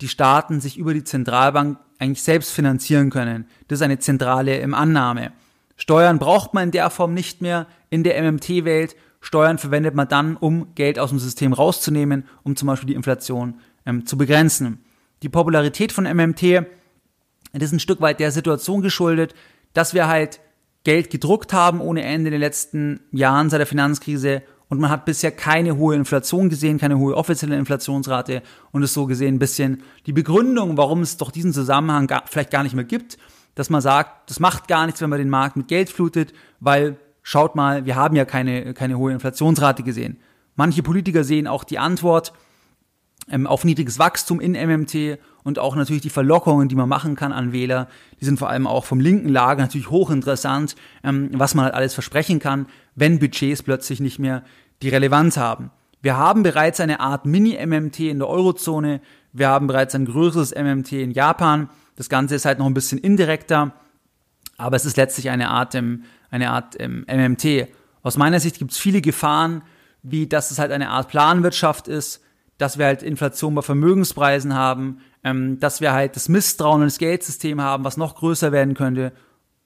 die 0.00 0.08
Staaten 0.08 0.60
sich 0.60 0.78
über 0.78 0.94
die 0.94 1.04
Zentralbank 1.04 1.78
eigentlich 1.98 2.22
selbst 2.22 2.52
finanzieren 2.52 3.10
können. 3.10 3.46
Das 3.68 3.78
ist 3.78 3.82
eine 3.82 3.98
zentrale 3.98 4.58
ähm, 4.58 4.74
Annahme. 4.74 5.32
Steuern 5.76 6.18
braucht 6.18 6.54
man 6.54 6.64
in 6.64 6.70
der 6.70 6.90
Form 6.90 7.14
nicht 7.14 7.40
mehr 7.42 7.66
in 7.90 8.04
der 8.04 8.20
MMT-Welt. 8.22 8.94
Steuern 9.20 9.58
verwendet 9.58 9.94
man 9.94 10.08
dann, 10.08 10.36
um 10.36 10.74
Geld 10.74 10.98
aus 10.98 11.10
dem 11.10 11.18
System 11.18 11.52
rauszunehmen, 11.52 12.24
um 12.42 12.56
zum 12.56 12.66
Beispiel 12.66 12.88
die 12.88 12.94
Inflation 12.94 13.54
ähm, 13.86 14.04
zu 14.04 14.18
begrenzen. 14.18 14.84
Die 15.22 15.28
Popularität 15.28 15.92
von 15.92 16.04
MMT 16.04 16.66
das 17.60 17.64
ist 17.64 17.72
ein 17.72 17.80
Stück 17.80 18.00
weit 18.00 18.20
der 18.20 18.32
Situation 18.32 18.82
geschuldet, 18.82 19.34
dass 19.74 19.94
wir 19.94 20.08
halt 20.08 20.40
Geld 20.84 21.10
gedruckt 21.10 21.52
haben 21.52 21.80
ohne 21.80 22.02
Ende 22.02 22.28
in 22.28 22.32
den 22.32 22.40
letzten 22.40 23.00
Jahren 23.12 23.50
seit 23.50 23.60
der 23.60 23.66
Finanzkrise. 23.66 24.42
Und 24.68 24.80
man 24.80 24.90
hat 24.90 25.04
bisher 25.04 25.30
keine 25.30 25.76
hohe 25.76 25.94
Inflation 25.94 26.48
gesehen, 26.48 26.78
keine 26.78 26.98
hohe 26.98 27.14
offizielle 27.14 27.56
Inflationsrate. 27.56 28.42
Und 28.72 28.82
ist 28.82 28.94
so 28.94 29.06
gesehen 29.06 29.34
ein 29.34 29.38
bisschen 29.38 29.82
die 30.06 30.12
Begründung, 30.12 30.76
warum 30.76 31.02
es 31.02 31.18
doch 31.18 31.30
diesen 31.30 31.52
Zusammenhang 31.52 32.06
gar, 32.06 32.24
vielleicht 32.26 32.50
gar 32.50 32.62
nicht 32.62 32.74
mehr 32.74 32.84
gibt, 32.84 33.18
dass 33.54 33.68
man 33.68 33.82
sagt, 33.82 34.30
das 34.30 34.40
macht 34.40 34.66
gar 34.68 34.86
nichts, 34.86 35.02
wenn 35.02 35.10
man 35.10 35.18
den 35.18 35.28
Markt 35.28 35.56
mit 35.56 35.68
Geld 35.68 35.90
flutet, 35.90 36.32
weil 36.58 36.96
schaut 37.22 37.54
mal, 37.54 37.84
wir 37.84 37.96
haben 37.96 38.16
ja 38.16 38.24
keine, 38.24 38.72
keine 38.74 38.96
hohe 38.98 39.12
Inflationsrate 39.12 39.82
gesehen. 39.82 40.18
Manche 40.56 40.82
Politiker 40.82 41.22
sehen 41.22 41.46
auch 41.46 41.64
die 41.64 41.78
Antwort 41.78 42.32
ähm, 43.30 43.46
auf 43.46 43.64
niedriges 43.64 43.98
Wachstum 43.98 44.40
in 44.40 44.52
MMT 44.52 45.18
und 45.44 45.58
auch 45.58 45.74
natürlich 45.76 46.02
die 46.02 46.10
Verlockungen, 46.10 46.68
die 46.68 46.74
man 46.74 46.88
machen 46.88 47.16
kann 47.16 47.32
an 47.32 47.52
Wähler, 47.52 47.88
die 48.20 48.24
sind 48.24 48.38
vor 48.38 48.48
allem 48.48 48.66
auch 48.66 48.84
vom 48.84 49.00
linken 49.00 49.28
Lager 49.28 49.62
natürlich 49.62 49.90
hochinteressant, 49.90 50.76
ähm, 51.02 51.30
was 51.32 51.54
man 51.54 51.66
halt 51.66 51.74
alles 51.74 51.94
versprechen 51.94 52.38
kann, 52.38 52.66
wenn 52.94 53.18
Budgets 53.18 53.62
plötzlich 53.62 54.00
nicht 54.00 54.18
mehr 54.18 54.42
die 54.82 54.88
Relevanz 54.88 55.36
haben. 55.36 55.70
Wir 56.00 56.16
haben 56.16 56.42
bereits 56.42 56.80
eine 56.80 57.00
Art 57.00 57.26
Mini-MMT 57.26 58.00
in 58.00 58.18
der 58.18 58.28
Eurozone, 58.28 59.00
wir 59.32 59.48
haben 59.48 59.66
bereits 59.66 59.94
ein 59.94 60.04
größeres 60.04 60.54
MMT 60.54 60.92
in 60.92 61.12
Japan, 61.12 61.70
das 61.96 62.08
Ganze 62.08 62.34
ist 62.34 62.44
halt 62.44 62.58
noch 62.58 62.66
ein 62.66 62.74
bisschen 62.74 62.98
indirekter, 62.98 63.72
aber 64.56 64.76
es 64.76 64.84
ist 64.84 64.96
letztlich 64.96 65.30
eine 65.30 65.50
Art, 65.50 65.74
ähm, 65.74 66.04
eine 66.30 66.50
Art 66.50 66.76
ähm, 66.78 67.04
MMT. 67.08 67.68
Aus 68.02 68.16
meiner 68.16 68.40
Sicht 68.40 68.58
gibt 68.58 68.72
es 68.72 68.78
viele 68.78 69.00
Gefahren, 69.00 69.62
wie 70.02 70.26
dass 70.26 70.50
es 70.50 70.58
halt 70.58 70.72
eine 70.72 70.90
Art 70.90 71.08
Planwirtschaft 71.08 71.88
ist, 71.88 72.22
dass 72.62 72.78
wir 72.78 72.86
halt 72.86 73.02
Inflation 73.02 73.56
bei 73.56 73.62
Vermögenspreisen 73.62 74.54
haben, 74.54 75.00
ähm, 75.24 75.58
dass 75.58 75.80
wir 75.80 75.92
halt 75.92 76.14
das 76.14 76.28
Misstrauen 76.28 76.82
ins 76.82 76.98
Geldsystem 76.98 77.60
haben, 77.60 77.84
was 77.84 77.96
noch 77.96 78.14
größer 78.14 78.52
werden 78.52 78.74
könnte 78.74 79.10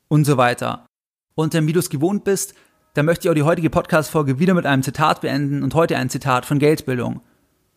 und 0.09 0.25
so 0.25 0.39
weiter. 0.39 0.87
Und 1.35 1.55
ähm, 1.55 1.67
wie 1.67 1.75
du 1.75 1.81
es 1.81 1.91
gewohnt 1.91 2.25
bist, 2.25 2.55
da 2.95 3.03
möchte 3.03 3.27
ich 3.27 3.31
auch 3.31 3.35
die 3.35 3.43
heutige 3.43 3.69
Podcast-Folge 3.69 4.39
wieder 4.39 4.55
mit 4.55 4.65
einem 4.65 4.83
Zitat 4.83 5.21
beenden 5.21 5.63
und 5.63 5.75
heute 5.75 5.99
ein 5.99 6.09
Zitat 6.09 6.47
von 6.47 6.59
Geldbildung. 6.59 7.21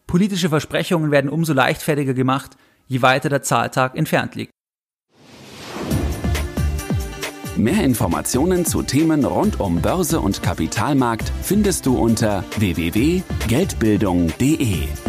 Politische 0.08 0.48
Versprechungen 0.48 1.12
werden 1.12 1.30
umso 1.30 1.52
leichtfertiger 1.52 2.14
gemacht, 2.14 2.56
je 2.88 3.02
weiter 3.02 3.28
der 3.28 3.44
Zahltag 3.44 3.98
entfernt 3.98 4.36
liegt. 4.36 4.52
Mehr 7.58 7.84
Informationen 7.84 8.64
zu 8.64 8.84
Themen 8.84 9.26
rund 9.26 9.60
um 9.60 9.82
Börse 9.82 10.22
und 10.22 10.42
Kapitalmarkt 10.42 11.30
findest 11.42 11.86
du 11.86 11.98
unter 11.98 12.46
www.geldbildung.de. 12.58 15.09